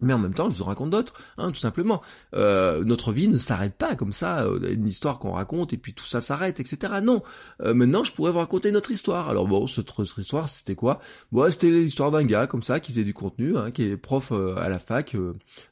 mais 0.03 0.13
en 0.13 0.19
même 0.19 0.33
temps, 0.33 0.49
je 0.49 0.57
vous 0.57 0.63
raconte 0.63 0.89
d'autres, 0.89 1.13
hein, 1.37 1.49
tout 1.51 1.59
simplement. 1.59 2.01
Euh, 2.35 2.83
notre 2.83 3.11
vie 3.11 3.27
ne 3.27 3.37
s'arrête 3.37 3.75
pas 3.75 3.95
comme 3.95 4.13
ça, 4.13 4.43
euh, 4.43 4.73
une 4.73 4.87
histoire 4.87 5.19
qu'on 5.19 5.31
raconte 5.31 5.73
et 5.73 5.77
puis 5.77 5.93
tout 5.93 6.05
ça 6.05 6.21
s'arrête, 6.21 6.59
etc. 6.59 6.93
Non. 7.01 7.23
Euh, 7.61 7.73
maintenant, 7.73 8.03
je 8.03 8.13
pourrais 8.13 8.31
vous 8.31 8.39
raconter 8.39 8.71
notre 8.71 8.91
histoire. 8.91 9.29
Alors 9.29 9.47
bon, 9.47 9.67
cette, 9.67 9.91
histoire, 10.17 10.49
c'était 10.49 10.75
quoi? 10.75 10.99
Bon, 11.31 11.49
c'était 11.51 11.71
l'histoire 11.71 12.11
d'un 12.11 12.23
gars 12.23 12.47
comme 12.47 12.63
ça 12.63 12.79
qui 12.79 12.91
faisait 12.91 13.03
du 13.03 13.13
contenu, 13.13 13.57
hein, 13.57 13.71
qui 13.71 13.83
est 13.83 13.97
prof 13.97 14.31
à 14.31 14.69
la 14.69 14.79
fac 14.79 15.15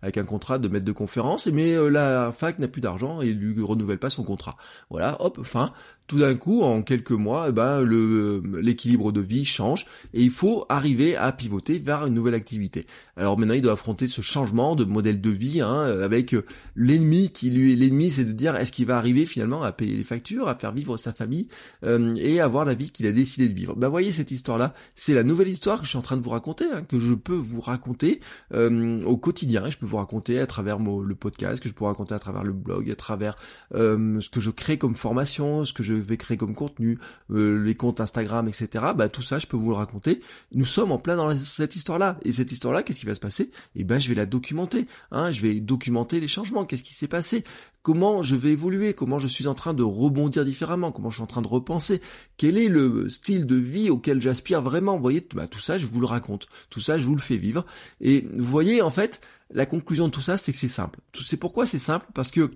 avec 0.01 0.17
un 0.17 0.23
contrat 0.23 0.57
de 0.57 0.67
maître 0.67 0.85
de 0.85 0.91
conférence, 0.91 1.47
mais 1.47 1.75
la 1.89 2.31
fac 2.31 2.59
n'a 2.59 2.67
plus 2.67 2.81
d'argent 2.81 3.21
et 3.21 3.27
lui 3.27 3.61
renouvelle 3.63 4.00
pas 4.00 4.09
son 4.09 4.23
contrat. 4.23 4.55
Voilà, 4.89 5.17
hop, 5.21 5.45
fin. 5.45 5.71
Tout 6.08 6.20
d'un 6.20 6.36
coup, 6.36 6.62
en 6.62 6.81
quelques 6.81 7.12
mois, 7.12 7.48
eh 7.50 7.51
ben, 7.51 7.81
le, 7.81 8.43
l'équilibre 8.62 9.12
de 9.12 9.22
vie 9.22 9.46
change 9.46 9.86
et 10.13 10.22
il 10.22 10.31
faut 10.31 10.65
arriver 10.67 11.15
à 11.15 11.31
pivoter 11.31 11.79
vers 11.79 12.05
une 12.05 12.13
nouvelle 12.13 12.34
activité. 12.34 12.86
Alors 13.15 13.38
maintenant, 13.38 13.53
il 13.53 13.62
doit 13.62 13.74
affronter 13.74 14.08
ce 14.08 14.22
changement 14.22 14.75
de 14.75 14.84
modèle 14.84 15.22
de 15.22 15.29
vie 15.29 15.62
hein, 15.62 15.84
avec 16.01 16.36
l'ennemi 16.75 17.29
qui 17.29 17.50
lui, 17.50 17.75
l'ennemi, 17.75 18.10
c'est 18.10 18.25
de 18.25 18.31
dire 18.31 18.55
est-ce 18.55 18.72
qu'il 18.72 18.86
va 18.86 18.98
arriver 18.98 19.25
finalement 19.25 19.63
à 19.63 19.72
payer 19.72 19.96
les 19.96 20.03
factures, 20.03 20.48
à 20.48 20.55
faire 20.55 20.74
vivre 20.74 20.98
sa 20.98 21.13
famille 21.13 21.48
euh, 21.84 22.13
et 22.15 22.41
avoir 22.41 22.65
la 22.65 22.74
vie 22.74 22.91
qu'il 22.91 23.08
a 23.08 23.12
décidé 23.12 23.48
de 23.48 23.53
vivre. 23.53 23.75
Ben 23.75 23.88
voyez 23.88 24.12
cette 24.12 24.31
histoire-là, 24.31 24.74
c'est 24.96 25.13
la 25.13 25.24
nouvelle 25.24 25.48
histoire 25.48 25.79
que 25.79 25.86
je 25.86 25.89
suis 25.89 25.98
en 25.98 26.01
train 26.01 26.17
de 26.17 26.22
vous 26.22 26.29
raconter, 26.29 26.65
hein, 26.74 26.84
que 26.88 27.00
je 27.00 27.13
peux 27.13 27.36
vous 27.36 27.62
raconter 27.62 28.20
euh, 28.53 29.01
au 29.03 29.17
quotidien. 29.17 29.70
Je 29.70 29.77
peux 29.77 29.86
vous 29.86 29.98
raconter 29.98 30.39
à 30.39 30.48
travers 30.48 30.79
le 30.79 31.15
podcast, 31.15 31.62
que 31.62 31.70
je 31.70 31.74
peux 31.74 31.86
raconter 31.86 32.15
à 32.15 32.20
travers 32.20 32.43
le 32.43 32.53
blog, 32.53 32.89
à 32.89 32.96
travers 32.96 33.38
euh, 33.75 34.20
ce 34.20 34.29
que 34.29 34.39
je 34.39 34.50
crée 34.50 34.77
comme 34.77 34.96
formation, 34.96 35.63
ce 35.65 35.74
que 35.74 35.84
je 35.84 36.00
vais 36.01 36.17
créer 36.17 36.38
comme 36.38 36.55
contenu, 36.55 37.00
euh, 37.31 37.63
les 37.63 37.75
comptes 37.75 38.01
Instagram, 38.01 38.48
etc. 38.48 38.86
Bah 38.96 39.10
tout 39.10 39.22
ça, 39.22 39.39
je 39.39 39.48
peux 39.48 39.58
vous 39.58 39.70
le 39.70 39.75
raconter. 39.75 40.22
Nous 40.51 40.65
sommes 40.65 40.91
en 40.91 40.98
plein 40.98 41.15
dans 41.15 41.31
cette 41.36 41.75
histoire-là. 41.75 42.17
Et 42.24 42.31
cette 42.31 42.51
histoire-là, 42.51 42.84
qu'est-ce 42.84 43.00
qui 43.00 43.05
va 43.05 43.15
se 43.15 43.20
passer? 43.20 43.51
Eh 43.75 43.84
ben, 43.84 44.00
je 44.00 44.10
vais 44.10 44.15
la 44.15 44.25
documenter. 44.25 44.86
Hein, 45.12 45.31
je 45.31 45.41
vais 45.41 45.60
documenter 45.60 46.20
les 46.20 46.27
changements. 46.27 46.65
Qu'est-ce 46.65 46.84
qui 46.84 46.93
s'est 46.93 47.08
passé? 47.08 47.43
Comment 47.84 48.22
je 48.22 48.36
vais 48.36 48.51
évoluer? 48.51 48.93
Comment 48.93 49.17
je 49.17 49.27
suis 49.27 49.48
en 49.48 49.53
train 49.53 49.74
de 49.74 49.84
rebondir 49.84 50.46
différemment? 50.46 50.91
Comment 50.91 51.10
je 51.10 51.15
suis 51.15 51.24
en 51.24 51.27
train 51.27 51.41
de 51.41 51.48
repenser? 51.48 52.01
Quel 52.38 52.58
est 52.58 52.67
le 52.67 53.10
style 53.10 53.46
de 53.46 53.55
vie 53.55 53.89
auquel 53.89 54.22
j'aspire 54.22 54.62
vraiment? 54.62 54.96
Vous 54.96 55.01
voyez, 55.01 55.27
bah, 55.34 55.48
tout 55.48 55.60
ça, 55.60 55.77
je 55.77 55.88
vous 55.88 56.00
le 56.00 56.05
raconte. 56.05 56.48
Tout 56.70 56.79
ça, 56.79 56.98
je 56.98 57.05
vous 57.05 57.15
le 57.15 57.22
fais 57.22 57.38
vivre. 57.38 57.65
Et 58.00 58.27
vous 58.36 58.46
voyez, 58.46 58.81
en 58.81 58.89
fait, 58.89 59.22
la 59.53 59.65
conclusion 59.65 60.05
de 60.05 60.12
tout 60.12 60.22
ça, 60.22 60.38
c'est 60.38 60.51
que 60.51 60.58
c'est 60.58 60.67
simple. 60.67 61.00
C'est 61.13 61.38
pourquoi 61.38 61.65
c'est 61.65 61.79
simple? 61.79 62.05
Parce 62.13 62.31
que 62.31 62.51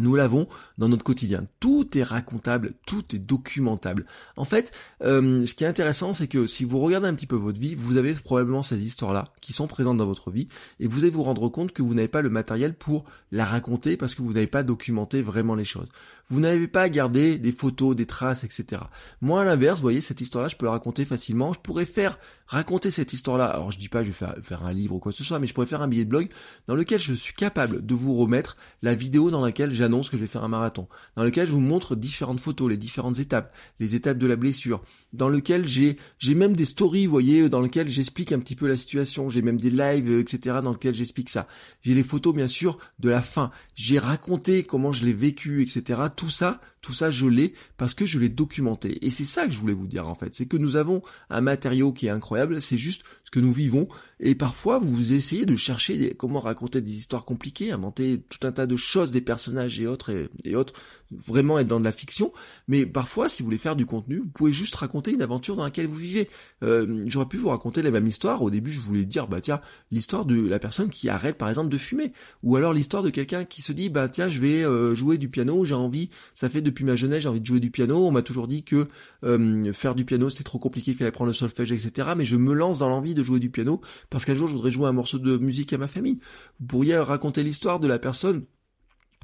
nous 0.00 0.14
l'avons 0.14 0.48
dans 0.78 0.88
notre 0.88 1.04
quotidien. 1.04 1.46
Tout 1.60 1.96
est 1.96 2.02
racontable, 2.02 2.72
tout 2.86 3.04
est 3.14 3.18
documentable. 3.18 4.06
En 4.36 4.44
fait, 4.44 4.72
euh, 5.02 5.46
ce 5.46 5.54
qui 5.54 5.64
est 5.64 5.68
intéressant, 5.68 6.12
c'est 6.12 6.28
que 6.28 6.46
si 6.46 6.64
vous 6.64 6.78
regardez 6.78 7.08
un 7.08 7.14
petit 7.14 7.26
peu 7.26 7.36
votre 7.36 7.60
vie, 7.60 7.74
vous 7.74 7.96
avez 7.96 8.14
probablement 8.14 8.62
ces 8.62 8.82
histoires-là 8.82 9.32
qui 9.40 9.52
sont 9.52 9.66
présentes 9.66 9.96
dans 9.96 10.06
votre 10.06 10.30
vie, 10.30 10.48
et 10.80 10.86
vous 10.86 11.00
allez 11.00 11.10
vous 11.10 11.22
rendre 11.22 11.48
compte 11.48 11.72
que 11.72 11.82
vous 11.82 11.94
n'avez 11.94 12.08
pas 12.08 12.22
le 12.22 12.30
matériel 12.30 12.74
pour 12.74 13.04
la 13.32 13.44
raconter 13.44 13.96
parce 13.96 14.14
que 14.14 14.22
vous 14.22 14.32
n'avez 14.32 14.46
pas 14.46 14.62
documenté 14.62 15.22
vraiment 15.22 15.54
les 15.54 15.64
choses. 15.64 15.88
Vous 16.28 16.40
n'avez 16.40 16.68
pas 16.68 16.88
gardé 16.88 17.38
des 17.38 17.52
photos, 17.52 17.94
des 17.94 18.06
traces, 18.06 18.42
etc. 18.42 18.82
Moi, 19.20 19.42
à 19.42 19.44
l'inverse, 19.44 19.78
vous 19.78 19.82
voyez, 19.82 20.00
cette 20.00 20.20
histoire-là, 20.20 20.48
je 20.48 20.56
peux 20.56 20.66
la 20.66 20.72
raconter 20.72 21.04
facilement. 21.04 21.52
Je 21.52 21.60
pourrais 21.60 21.84
faire 21.84 22.18
raconter 22.46 22.90
cette 22.90 23.12
histoire-là. 23.12 23.46
Alors, 23.46 23.70
je 23.70 23.78
dis 23.78 23.88
pas, 23.88 24.02
je 24.02 24.08
vais 24.08 24.14
faire, 24.14 24.34
faire 24.42 24.64
un 24.64 24.72
livre 24.72 24.96
ou 24.96 24.98
quoi 24.98 25.12
que 25.12 25.18
ce 25.18 25.24
soit, 25.24 25.38
mais 25.38 25.46
je 25.46 25.54
pourrais 25.54 25.66
faire 25.66 25.82
un 25.82 25.88
billet 25.88 26.04
de 26.04 26.10
blog 26.10 26.28
dans 26.66 26.74
lequel 26.74 27.00
je 27.00 27.14
suis 27.14 27.34
capable 27.34 27.84
de 27.84 27.94
vous 27.94 28.14
remettre 28.14 28.56
la 28.82 28.94
vidéo 28.94 29.30
dans 29.30 29.40
laquelle 29.40 29.72
j'ai 29.72 29.84
annonce 29.86 30.10
que 30.10 30.16
je 30.16 30.22
vais 30.22 30.28
faire 30.28 30.44
un 30.44 30.48
marathon, 30.48 30.88
dans 31.16 31.24
lequel 31.24 31.46
je 31.46 31.52
vous 31.52 31.60
montre 31.60 31.96
différentes 31.96 32.40
photos, 32.40 32.68
les 32.68 32.76
différentes 32.76 33.18
étapes, 33.18 33.54
les 33.80 33.94
étapes 33.94 34.18
de 34.18 34.26
la 34.26 34.36
blessure, 34.36 34.82
dans 35.14 35.28
lequel 35.28 35.66
j'ai 35.66 35.96
j'ai 36.18 36.34
même 36.34 36.54
des 36.54 36.64
stories, 36.64 37.06
vous 37.06 37.12
voyez, 37.12 37.48
dans 37.48 37.60
lequel 37.60 37.88
j'explique 37.88 38.32
un 38.32 38.38
petit 38.38 38.56
peu 38.56 38.66
la 38.66 38.76
situation, 38.76 39.28
j'ai 39.28 39.42
même 39.42 39.60
des 39.60 39.70
lives, 39.70 40.10
euh, 40.10 40.20
etc., 40.20 40.58
dans 40.62 40.72
lequel 40.72 40.94
j'explique 40.94 41.30
ça. 41.30 41.46
J'ai 41.82 41.94
les 41.94 42.02
photos, 42.02 42.34
bien 42.34 42.46
sûr, 42.46 42.78
de 42.98 43.08
la 43.08 43.22
fin. 43.22 43.50
J'ai 43.74 43.98
raconté 43.98 44.64
comment 44.64 44.92
je 44.92 45.04
l'ai 45.04 45.12
vécu, 45.12 45.62
etc. 45.62 46.02
Tout 46.14 46.30
ça, 46.30 46.60
tout 46.80 46.92
ça, 46.92 47.10
je 47.10 47.26
l'ai 47.26 47.54
parce 47.76 47.94
que 47.94 48.06
je 48.06 48.18
l'ai 48.18 48.28
documenté. 48.28 49.04
Et 49.04 49.10
c'est 49.10 49.24
ça 49.24 49.46
que 49.46 49.52
je 49.52 49.60
voulais 49.60 49.74
vous 49.74 49.86
dire, 49.86 50.08
en 50.08 50.14
fait. 50.14 50.34
C'est 50.34 50.46
que 50.46 50.56
nous 50.56 50.76
avons 50.76 51.02
un 51.30 51.40
matériau 51.40 51.92
qui 51.92 52.06
est 52.06 52.10
incroyable, 52.10 52.60
c'est 52.60 52.78
juste 52.78 53.02
ce 53.26 53.30
que 53.32 53.40
nous 53.40 53.52
vivons. 53.52 53.88
Et 54.20 54.34
parfois, 54.34 54.78
vous 54.78 55.12
essayez 55.12 55.46
de 55.46 55.56
chercher 55.56 55.98
des, 55.98 56.14
comment 56.14 56.38
raconter 56.38 56.80
des 56.80 56.96
histoires 56.96 57.24
compliquées, 57.24 57.72
inventer 57.72 58.22
tout 58.28 58.46
un 58.46 58.52
tas 58.52 58.66
de 58.66 58.76
choses, 58.76 59.10
des 59.10 59.20
personnages 59.20 59.80
et 59.80 59.86
autres, 59.86 60.28
et, 60.44 60.54
autres, 60.54 60.74
vraiment 61.10 61.58
être 61.58 61.66
dans 61.66 61.80
de 61.80 61.84
la 61.84 61.92
fiction. 61.92 62.32
Mais 62.68 62.86
parfois, 62.86 63.28
si 63.28 63.42
vous 63.42 63.46
voulez 63.46 63.58
faire 63.58 63.74
du 63.74 63.84
contenu, 63.84 64.18
vous 64.18 64.30
pouvez 64.32 64.52
juste 64.52 64.76
raconter 64.76 65.12
une 65.12 65.22
aventure 65.22 65.56
dans 65.56 65.64
laquelle 65.64 65.88
vous 65.88 65.96
vivez. 65.96 66.28
Euh, 66.62 67.04
J'aurais 67.06 67.26
pu 67.26 67.36
vous 67.36 67.48
raconter 67.48 67.82
la 67.82 67.90
même 67.90 68.06
histoire. 68.06 68.42
Au 68.42 68.50
début, 68.50 68.70
je 68.70 68.80
voulais 68.80 69.04
dire, 69.04 69.26
bah 69.26 69.40
tiens, 69.40 69.60
l'histoire 69.90 70.24
de 70.24 70.46
la 70.46 70.60
personne 70.60 70.88
qui 70.88 71.08
arrête, 71.08 71.36
par 71.36 71.48
exemple, 71.48 71.68
de 71.68 71.78
fumer. 71.78 72.12
Ou 72.44 72.54
alors 72.54 72.72
l'histoire 72.72 73.02
de 73.02 73.10
quelqu'un 73.10 73.44
qui 73.44 73.60
se 73.60 73.72
dit, 73.72 73.90
bah 73.90 74.08
tiens, 74.08 74.28
je 74.28 74.38
vais 74.38 74.64
euh, 74.64 74.94
jouer 74.94 75.18
du 75.18 75.28
piano, 75.28 75.64
j'ai 75.64 75.74
envie, 75.74 76.10
ça 76.34 76.48
fait 76.48 76.62
depuis 76.62 76.84
ma 76.84 76.94
jeunesse, 76.94 77.24
j'ai 77.24 77.28
envie 77.28 77.40
de 77.40 77.46
jouer 77.46 77.60
du 77.60 77.72
piano. 77.72 78.06
On 78.06 78.12
m'a 78.12 78.22
toujours 78.22 78.46
dit 78.46 78.62
que 78.62 78.86
euh, 79.24 79.72
faire 79.72 79.96
du 79.96 80.04
piano, 80.04 80.30
c'est 80.30 80.44
trop 80.44 80.60
compliqué, 80.60 80.92
qu'il 80.92 80.98
fallait 80.98 81.10
prendre 81.10 81.28
le 81.28 81.34
solfège, 81.34 81.72
etc. 81.72 82.10
Mais 82.16 82.24
je 82.24 82.36
me 82.36 82.54
lance 82.54 82.78
dans 82.78 82.88
l'envie 82.88 83.15
de 83.16 83.24
jouer 83.24 83.40
du 83.40 83.50
piano 83.50 83.80
parce 84.10 84.24
qu'un 84.24 84.34
jour, 84.34 84.46
je 84.46 84.52
voudrais 84.52 84.70
jouer 84.70 84.86
un 84.86 84.92
morceau 84.92 85.18
de 85.18 85.36
musique 85.38 85.72
à 85.72 85.78
ma 85.78 85.88
famille. 85.88 86.18
Vous 86.60 86.66
pourriez 86.66 86.96
raconter 86.96 87.42
l'histoire 87.42 87.80
de 87.80 87.88
la 87.88 87.98
personne 87.98 88.44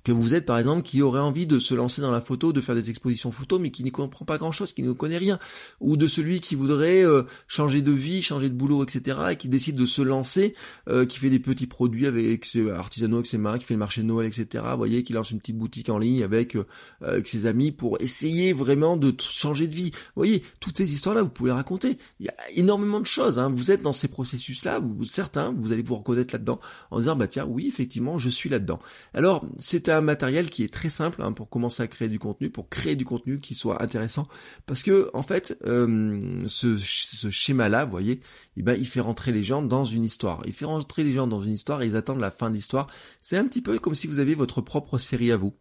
que 0.05 0.13
vous 0.13 0.35
êtes 0.35 0.47
par 0.47 0.59
exemple 0.59 0.83
qui 0.83 1.03
aurait 1.03 1.21
envie 1.21 1.47
de 1.47 1.59
se 1.59 1.75
lancer 1.75 2.03
dans 2.03 2.11
la 2.11 2.21
photo, 2.21 2.53
de 2.53 2.61
faire 2.61 2.75
des 2.75 2.91
expositions 2.91 3.31
photo, 3.31 3.59
mais 3.59 3.71
qui 3.71 3.85
n'y 3.85 3.93
comprend 3.93 4.25
pas 4.25 4.39
grand-chose, 4.39 4.73
qui 4.73 4.83
ne 4.83 4.93
connaît 4.93 5.19
rien, 5.19 5.39
ou 5.81 5.97
de 5.97 6.07
celui 6.07 6.41
qui 6.41 6.55
voudrait 6.55 7.05
euh, 7.05 7.23
changer 7.47 7.83
de 7.83 7.93
vie, 7.93 8.23
changer 8.23 8.49
de 8.49 8.55
boulot, 8.55 8.83
etc., 8.83 9.19
et 9.33 9.37
qui 9.37 9.49
décide 9.49 9.77
de 9.77 9.87
se 9.87 10.03
lancer, 10.03 10.55
euh, 10.89 11.07
qui 11.07 11.19
fait 11.19 11.31
des 11.31 11.39
petits 11.39 11.67
produits 11.67 12.07
avec 12.07 12.45
ses 12.45 12.69
artisanaux 12.71 13.17
avec 13.17 13.27
ses 13.27 13.39
mains, 13.39 13.59
qui 13.59 13.65
fait 13.65 13.75
le 13.75 13.79
marché 13.79 14.03
de 14.03 14.07
Noël, 14.07 14.27
etc. 14.27 14.65
Voyez, 14.77 15.03
qui 15.03 15.13
lance 15.13 15.31
une 15.31 15.39
petite 15.39 15.59
boutique 15.59 15.89
en 15.89 15.99
ligne 15.99 16.23
avec, 16.23 16.57
euh, 16.57 16.67
avec 17.01 17.29
ses 17.29 17.47
amis 17.47 17.71
pour 17.71 18.01
essayer 18.01 18.53
vraiment 18.53 18.97
de 18.97 19.15
changer 19.21 19.67
de 19.67 19.75
vie. 19.75 19.91
Vous 19.93 19.99
voyez, 20.17 20.43
toutes 20.61 20.77
ces 20.77 20.93
histoires-là, 20.93 21.23
vous 21.23 21.29
pouvez 21.29 21.51
les 21.51 21.55
raconter. 21.55 21.97
Il 22.21 22.27
y 22.27 22.29
a 22.29 22.35
énormément 22.55 23.01
de 23.01 23.07
choses. 23.07 23.39
Hein. 23.39 23.51
Vous 23.53 23.71
êtes 23.71 23.83
dans 23.83 23.93
ces 23.93 24.09
processus-là, 24.09 24.81
vous, 24.81 25.05
certains, 25.05 25.53
vous 25.57 25.73
allez 25.73 25.83
vous 25.83 25.97
reconnaître 25.97 26.35
là-dedans 26.35 26.61
en 26.91 26.99
disant 26.99 27.17
bah 27.17 27.27
tiens, 27.27 27.47
oui, 27.49 27.67
effectivement, 27.69 28.19
je 28.19 28.29
suis 28.29 28.49
là-dedans. 28.49 28.81
Alors, 29.15 29.45
c'est 29.59 29.89
un 29.93 30.01
matériel 30.01 30.51
qui 30.51 30.63
est 30.65 30.73
très 30.73 30.91
simple 30.91 31.23
hein, 31.23 31.33
pour 31.33 31.49
commencer 31.49 31.83
à 31.83 31.87
créer 31.87 32.09
du 32.09 32.19
contenu, 32.19 32.51
pour 32.51 32.69
créer 32.69 32.97
du 32.97 33.05
contenu 33.05 33.41
qui 33.41 33.55
soit 33.55 33.83
intéressant, 33.83 34.29
parce 34.67 34.83
que 34.83 35.11
en 35.15 35.23
fait, 35.23 35.59
euh, 35.65 36.45
ce, 36.47 36.77
schéma-là, 36.77 37.85
vous 37.85 37.91
voyez, 37.91 38.21
eh 38.57 38.63
ben, 38.63 38.75
il 38.79 38.87
fait 38.87 39.01
rentrer 39.01 39.33
les 39.33 39.45
gens 39.45 39.63
dans 39.63 39.85
une 39.85 40.05
histoire. 40.05 40.43
Il 40.47 40.53
fait 40.53 40.65
rentrer 40.65 41.05
les 41.05 41.13
gens 41.13 41.27
dans 41.27 41.41
une 41.41 41.55
histoire 41.55 41.83
et 41.83 41.87
ils 41.87 41.97
attendent 41.97 42.21
la 42.21 42.31
fin 42.31 42.51
de 42.51 42.55
l'histoire. 42.55 42.89
C'est 43.21 43.37
un 43.37 43.45
petit 43.45 43.63
peu 43.63 43.79
comme 43.79 43.95
si 43.95 44.07
vous 44.07 44.19
aviez 44.19 44.35
votre 44.35 44.61
propre 44.61 44.99
série 44.99 45.33
à 45.33 45.37
vous. 45.37 45.55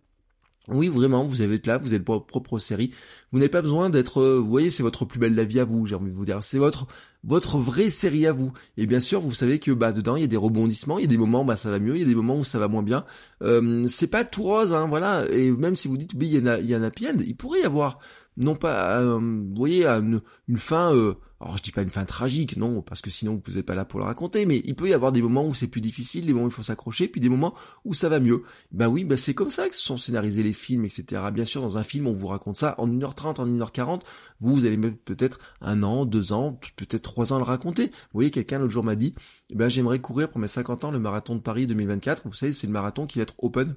Oui, 0.67 0.89
vraiment, 0.89 1.23
vous 1.23 1.41
avez 1.41 1.59
là, 1.65 1.79
vous 1.79 1.95
êtes 1.95 2.05
votre 2.05 2.27
propre 2.27 2.59
série. 2.59 2.93
Vous 3.31 3.39
n'avez 3.39 3.49
pas 3.49 3.63
besoin 3.63 3.89
d'être, 3.89 4.21
euh, 4.21 4.37
vous 4.37 4.49
voyez, 4.49 4.69
c'est 4.69 4.83
votre 4.83 5.05
plus 5.05 5.19
belle 5.19 5.33
la 5.33 5.43
vie 5.43 5.59
à 5.59 5.65
vous, 5.65 5.87
j'ai 5.87 5.95
envie 5.95 6.11
de 6.11 6.15
vous 6.15 6.25
dire. 6.25 6.43
C'est 6.43 6.59
votre 6.59 6.85
votre 7.23 7.57
vraie 7.59 7.89
série 7.89 8.25
à 8.25 8.33
vous. 8.33 8.51
Et 8.77 8.87
bien 8.87 8.99
sûr, 8.99 9.21
vous 9.21 9.33
savez 9.33 9.59
que 9.59 9.71
bah 9.71 9.91
dedans, 9.91 10.15
il 10.15 10.21
y 10.21 10.25
a 10.25 10.27
des 10.27 10.37
rebondissements, 10.37 10.97
il 10.97 11.03
y 11.03 11.05
a 11.05 11.07
des 11.07 11.17
moments 11.17 11.45
bah 11.45 11.57
ça 11.57 11.69
va 11.69 11.79
mieux, 11.79 11.95
il 11.95 12.01
y 12.01 12.05
a 12.05 12.07
des 12.07 12.15
moments 12.15 12.37
où 12.37 12.43
ça 12.43 12.59
va 12.59 12.67
moins 12.67 12.83
bien. 12.83 13.05
Euh, 13.41 13.85
c'est 13.89 14.07
pas 14.07 14.25
tout 14.25 14.43
rose, 14.43 14.73
hein, 14.73 14.87
voilà. 14.87 15.25
Et 15.31 15.51
même 15.51 15.75
si 15.75 15.87
vous 15.87 15.97
dites, 15.97 16.13
oui, 16.15 16.27
il 16.27 16.39
y 16.39 16.41
en 16.41 16.47
a, 16.47 16.59
il 16.59 16.69
y 16.69 16.75
en 16.75 16.83
a 16.83 16.89
il 16.99 17.35
pourrait 17.35 17.61
y 17.61 17.65
avoir 17.65 17.99
non 18.37 18.55
pas, 18.55 18.99
euh, 19.01 19.17
vous 19.19 19.55
voyez, 19.55 19.85
une, 19.85 20.21
fin. 20.57 20.95
Euh, 20.95 21.15
alors 21.41 21.57
je 21.57 21.63
dis 21.63 21.71
pas 21.71 21.81
une 21.81 21.89
fin 21.89 22.05
tragique, 22.05 22.55
non, 22.55 22.81
parce 22.81 23.01
que 23.01 23.09
sinon 23.09 23.41
vous 23.45 23.53
n'êtes 23.53 23.65
pas 23.65 23.75
là 23.75 23.83
pour 23.83 23.99
le 23.99 24.05
raconter, 24.05 24.45
mais 24.45 24.61
il 24.63 24.75
peut 24.75 24.87
y 24.87 24.93
avoir 24.93 25.11
des 25.11 25.21
moments 25.21 25.45
où 25.45 25.53
c'est 25.53 25.67
plus 25.67 25.81
difficile, 25.81 26.25
des 26.25 26.33
moments 26.33 26.45
où 26.45 26.49
il 26.49 26.53
faut 26.53 26.63
s'accrocher, 26.63 27.07
puis 27.07 27.19
des 27.19 27.29
moments 27.29 27.53
où 27.83 27.93
ça 27.93 28.09
va 28.09 28.19
mieux. 28.19 28.43
Ben 28.71 28.87
oui, 28.87 29.03
ben 29.03 29.17
c'est 29.17 29.33
comme 29.33 29.49
ça 29.49 29.67
que 29.67 29.75
se 29.75 29.81
sont 29.81 29.97
scénarisés 29.97 30.43
les 30.43 30.53
films, 30.53 30.85
etc. 30.85 31.23
Bien 31.33 31.45
sûr, 31.45 31.61
dans 31.61 31.77
un 31.77 31.83
film, 31.83 32.07
on 32.07 32.13
vous 32.13 32.27
raconte 32.27 32.57
ça 32.57 32.75
en 32.77 32.87
1h30, 32.87 33.41
en 33.41 33.47
1h40, 33.47 34.01
vous, 34.39 34.55
vous 34.55 34.65
allez 34.65 34.77
mettre 34.77 34.97
peut-être 34.97 35.39
un 35.59 35.83
an, 35.83 36.05
deux 36.05 36.31
ans, 36.31 36.59
peut-être 36.77 37.01
trois 37.01 37.33
ans 37.33 37.37
à 37.37 37.39
le 37.39 37.45
raconter. 37.45 37.87
Vous 37.87 38.13
voyez, 38.13 38.31
quelqu'un 38.31 38.59
l'autre 38.59 38.71
jour 38.71 38.83
m'a 38.83 38.95
dit, 38.95 39.13
eh 39.49 39.55
ben 39.55 39.67
j'aimerais 39.67 39.99
courir 39.99 40.29
pour 40.29 40.39
mes 40.39 40.47
50 40.47 40.85
ans 40.85 40.91
le 40.91 40.99
marathon 40.99 41.35
de 41.35 41.41
Paris 41.41 41.67
2024. 41.67 42.23
Vous 42.25 42.33
savez, 42.33 42.53
c'est 42.53 42.67
le 42.67 42.73
marathon 42.73 43.07
qui 43.07 43.17
va 43.17 43.23
être 43.23 43.35
open 43.39 43.75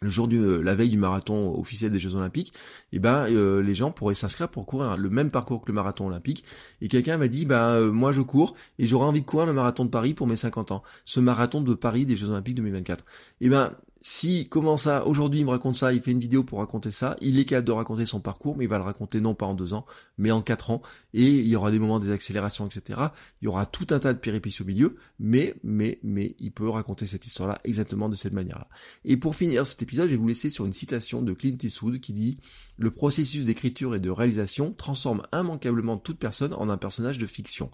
le 0.00 0.10
jour 0.10 0.28
du 0.28 0.38
euh, 0.38 0.62
la 0.62 0.74
veille 0.74 0.90
du 0.90 0.98
marathon 0.98 1.58
officiel 1.58 1.90
des 1.90 1.98
Jeux 1.98 2.14
Olympiques, 2.14 2.52
et 2.92 2.96
eh 2.96 2.98
ben 2.98 3.26
euh, 3.30 3.62
les 3.62 3.74
gens 3.74 3.90
pourraient 3.90 4.14
s'inscrire 4.14 4.48
pour 4.48 4.66
courir 4.66 4.96
le 4.96 5.10
même 5.10 5.30
parcours 5.30 5.62
que 5.62 5.68
le 5.68 5.74
marathon 5.74 6.06
olympique. 6.06 6.44
Et 6.80 6.88
quelqu'un 6.88 7.16
m'a 7.16 7.28
dit 7.28 7.44
ben 7.44 7.68
euh, 7.68 7.92
moi 7.92 8.12
je 8.12 8.20
cours 8.20 8.54
et 8.78 8.86
j'aurais 8.86 9.06
envie 9.06 9.22
de 9.22 9.26
courir 9.26 9.46
le 9.46 9.52
marathon 9.52 9.84
de 9.84 9.90
Paris 9.90 10.14
pour 10.14 10.26
mes 10.26 10.36
50 10.36 10.72
ans. 10.72 10.82
Ce 11.04 11.20
marathon 11.20 11.60
de 11.60 11.74
Paris 11.74 12.06
des 12.06 12.16
Jeux 12.16 12.30
Olympiques 12.30 12.56
2024. 12.56 13.04
Et 13.40 13.46
eh 13.46 13.48
ben 13.48 13.72
si 14.08 14.46
comment 14.48 14.76
ça, 14.76 15.04
aujourd'hui 15.04 15.40
il 15.40 15.46
me 15.46 15.50
raconte 15.50 15.74
ça, 15.74 15.92
il 15.92 16.00
fait 16.00 16.12
une 16.12 16.20
vidéo 16.20 16.44
pour 16.44 16.60
raconter 16.60 16.92
ça, 16.92 17.16
il 17.20 17.40
est 17.40 17.44
capable 17.44 17.66
de 17.66 17.72
raconter 17.72 18.06
son 18.06 18.20
parcours, 18.20 18.56
mais 18.56 18.66
il 18.66 18.68
va 18.68 18.78
le 18.78 18.84
raconter 18.84 19.20
non 19.20 19.34
pas 19.34 19.46
en 19.46 19.54
deux 19.54 19.74
ans, 19.74 19.84
mais 20.16 20.30
en 20.30 20.42
quatre 20.42 20.70
ans, 20.70 20.80
et 21.12 21.26
il 21.28 21.48
y 21.48 21.56
aura 21.56 21.72
des 21.72 21.80
moments 21.80 21.98
des 21.98 22.12
accélérations, 22.12 22.68
etc. 22.68 23.00
Il 23.42 23.46
y 23.46 23.48
aura 23.48 23.66
tout 23.66 23.88
un 23.90 23.98
tas 23.98 24.12
de 24.12 24.20
péripéties 24.20 24.62
au 24.62 24.64
milieu, 24.64 24.94
mais, 25.18 25.56
mais, 25.64 25.98
mais, 26.04 26.36
il 26.38 26.52
peut 26.52 26.68
raconter 26.68 27.04
cette 27.04 27.26
histoire-là 27.26 27.58
exactement 27.64 28.08
de 28.08 28.14
cette 28.14 28.32
manière-là. 28.32 28.68
Et 29.04 29.16
pour 29.16 29.34
finir 29.34 29.66
cet 29.66 29.82
épisode, 29.82 30.06
je 30.06 30.12
vais 30.12 30.16
vous 30.16 30.28
laisser 30.28 30.50
sur 30.50 30.66
une 30.66 30.72
citation 30.72 31.20
de 31.20 31.32
Clint 31.32 31.58
Eastwood 31.60 31.98
qui 31.98 32.12
dit 32.12 32.38
le 32.78 32.92
processus 32.92 33.44
d'écriture 33.44 33.96
et 33.96 34.00
de 34.00 34.10
réalisation 34.10 34.72
transforme 34.72 35.22
immanquablement 35.32 35.96
toute 35.96 36.20
personne 36.20 36.54
en 36.54 36.68
un 36.68 36.76
personnage 36.76 37.18
de 37.18 37.26
fiction. 37.26 37.72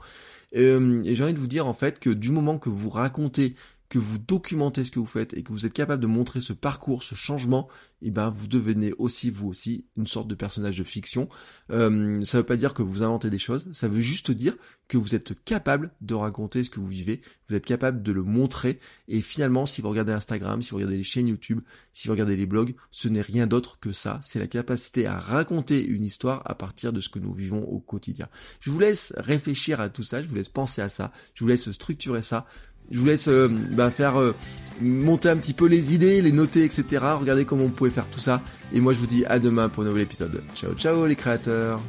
Euh, 0.55 1.03
et 1.05 1.15
j'ai 1.15 1.25
envie 1.25 1.33
de 1.33 1.39
vous 1.39 1.47
dire 1.47 1.67
en 1.67 1.75
fait 1.75 1.99
que 1.99 2.11
du 2.11 2.31
moment 2.31 2.59
que 2.59 2.69
vous 2.69 2.91
racontez 2.91 3.55
que 3.93 3.99
vous 3.99 4.17
documentez 4.17 4.87
ce 4.87 4.91
que 4.91 4.99
vous 4.99 5.05
faites 5.05 5.37
et 5.37 5.43
que 5.43 5.53
vous 5.53 5.67
êtes 5.67 5.75
capable 5.75 6.01
de 6.01 6.07
montrer 6.07 6.41
ce 6.41 6.55
parcours, 6.55 7.03
ce 7.03 7.15
changement, 7.15 7.69
et 8.01 8.07
eh 8.07 8.11
ben 8.11 8.31
vous 8.31 8.49
devenez 8.49 8.95
aussi 8.97 9.29
vous 9.29 9.49
aussi 9.49 9.85
une 9.99 10.07
sorte 10.07 10.29
de 10.29 10.35
personnage 10.35 10.79
de 10.79 10.83
fiction. 10.83 11.29
Euh, 11.71 12.25
ça 12.25 12.39
veut 12.39 12.45
pas 12.45 12.57
dire 12.57 12.73
que 12.73 12.83
vous 12.83 13.03
inventez 13.03 13.29
des 13.29 13.39
choses, 13.39 13.67
ça 13.73 13.89
veut 13.89 14.01
juste 14.01 14.31
dire 14.31 14.57
que 14.89 14.97
vous 14.97 15.15
êtes 15.15 15.45
capable 15.45 15.91
de 16.01 16.15
raconter 16.15 16.65
ce 16.65 16.71
que 16.71 16.81
vous 16.81 16.87
vivez, 16.87 17.21
vous 17.49 17.55
êtes 17.55 17.67
capable 17.67 18.03
de 18.03 18.13
le 18.13 18.23
montrer. 18.23 18.81
Et 19.09 19.21
finalement, 19.21 19.67
si 19.67 19.83
vous 19.83 19.91
regardez 19.91 20.13
Instagram, 20.13 20.63
si 20.63 20.71
vous 20.71 20.77
regardez 20.77 20.97
les 20.97 21.03
chaînes 21.03 21.29
YouTube, 21.29 21.61
si 21.93 22.09
vous 22.09 22.13
regardez 22.13 22.37
les 22.37 22.47
blogs, 22.47 22.75
ce 22.91 23.09
n'est 23.09 23.21
rien 23.21 23.47
d'autre 23.47 23.79
que 23.79 23.93
ça. 23.93 24.21
C'est 24.23 24.39
la 24.39 24.47
capacité 24.47 25.07
à 25.07 25.19
raconter 25.19 25.85
une 25.85 26.05
histoire 26.05 26.43
à 26.51 26.55
partir 26.55 26.95
de 26.95 27.01
ce 27.03 27.11
que 27.11 27.19
nous 27.19 27.35
vivons 27.35 27.63
au 27.63 27.79
quotidien. 27.79 28.29
Je 28.61 28.71
vous 28.71 28.79
laisse 28.79 29.13
réfléchir 29.19 29.81
à 29.81 29.91
tout 29.91 30.03
ça, 30.03 30.23
je 30.23 30.29
vous 30.29 30.35
laisse 30.35 30.49
penser 30.49 30.81
à 30.81 30.89
ça, 30.89 31.13
je 31.35 31.45
vous 31.45 31.49
laisse 31.49 31.71
structurer 31.73 32.23
ça. 32.23 32.47
Je 32.91 32.99
vous 32.99 33.07
laisse 33.07 33.29
euh, 33.29 33.49
bah, 33.49 33.91
faire 33.91 34.19
euh, 34.21 34.35
monter 34.81 35.29
un 35.29 35.37
petit 35.37 35.53
peu 35.55 35.67
les 35.67 35.95
idées, 35.95 36.21
les 36.23 36.33
noter, 36.33 36.65
etc. 36.65 37.05
Regardez 37.19 37.45
comment 37.45 37.65
on 37.65 37.71
pouvait 37.71 37.91
faire 37.91 38.09
tout 38.09 38.21
ça. 38.21 38.43
Et 38.73 38.81
moi 38.81 38.93
je 38.93 38.99
vous 38.99 39.07
dis 39.07 39.25
à 39.27 39.39
demain 39.39 39.69
pour 39.69 39.83
un 39.83 39.87
nouvel 39.87 40.03
épisode. 40.03 40.43
Ciao 40.55 40.75
ciao 40.75 41.07
les 41.07 41.17
créateurs. 41.17 41.81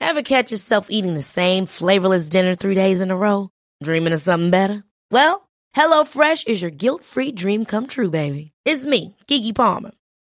Ever 0.00 0.22
catch 0.22 0.50
yourself 0.50 0.86
eating 0.88 1.14
the 1.14 1.22
same 1.22 1.66
flavorless 1.66 2.30
dinner 2.30 2.54
three 2.54 2.74
days 2.74 3.02
in 3.02 3.10
a 3.10 3.16
row? 3.16 3.50
Dreaming 3.82 4.14
of 4.14 4.20
something 4.20 4.50
better? 4.50 4.82
Well, 5.10 5.46
HelloFresh 5.76 6.48
is 6.48 6.62
your 6.62 6.70
guilt-free 6.70 7.32
dream 7.32 7.66
come 7.66 7.86
true, 7.86 8.08
baby. 8.08 8.52
It's 8.64 8.86
me, 8.86 9.14
Kiki 9.26 9.52
Palmer. 9.52 9.90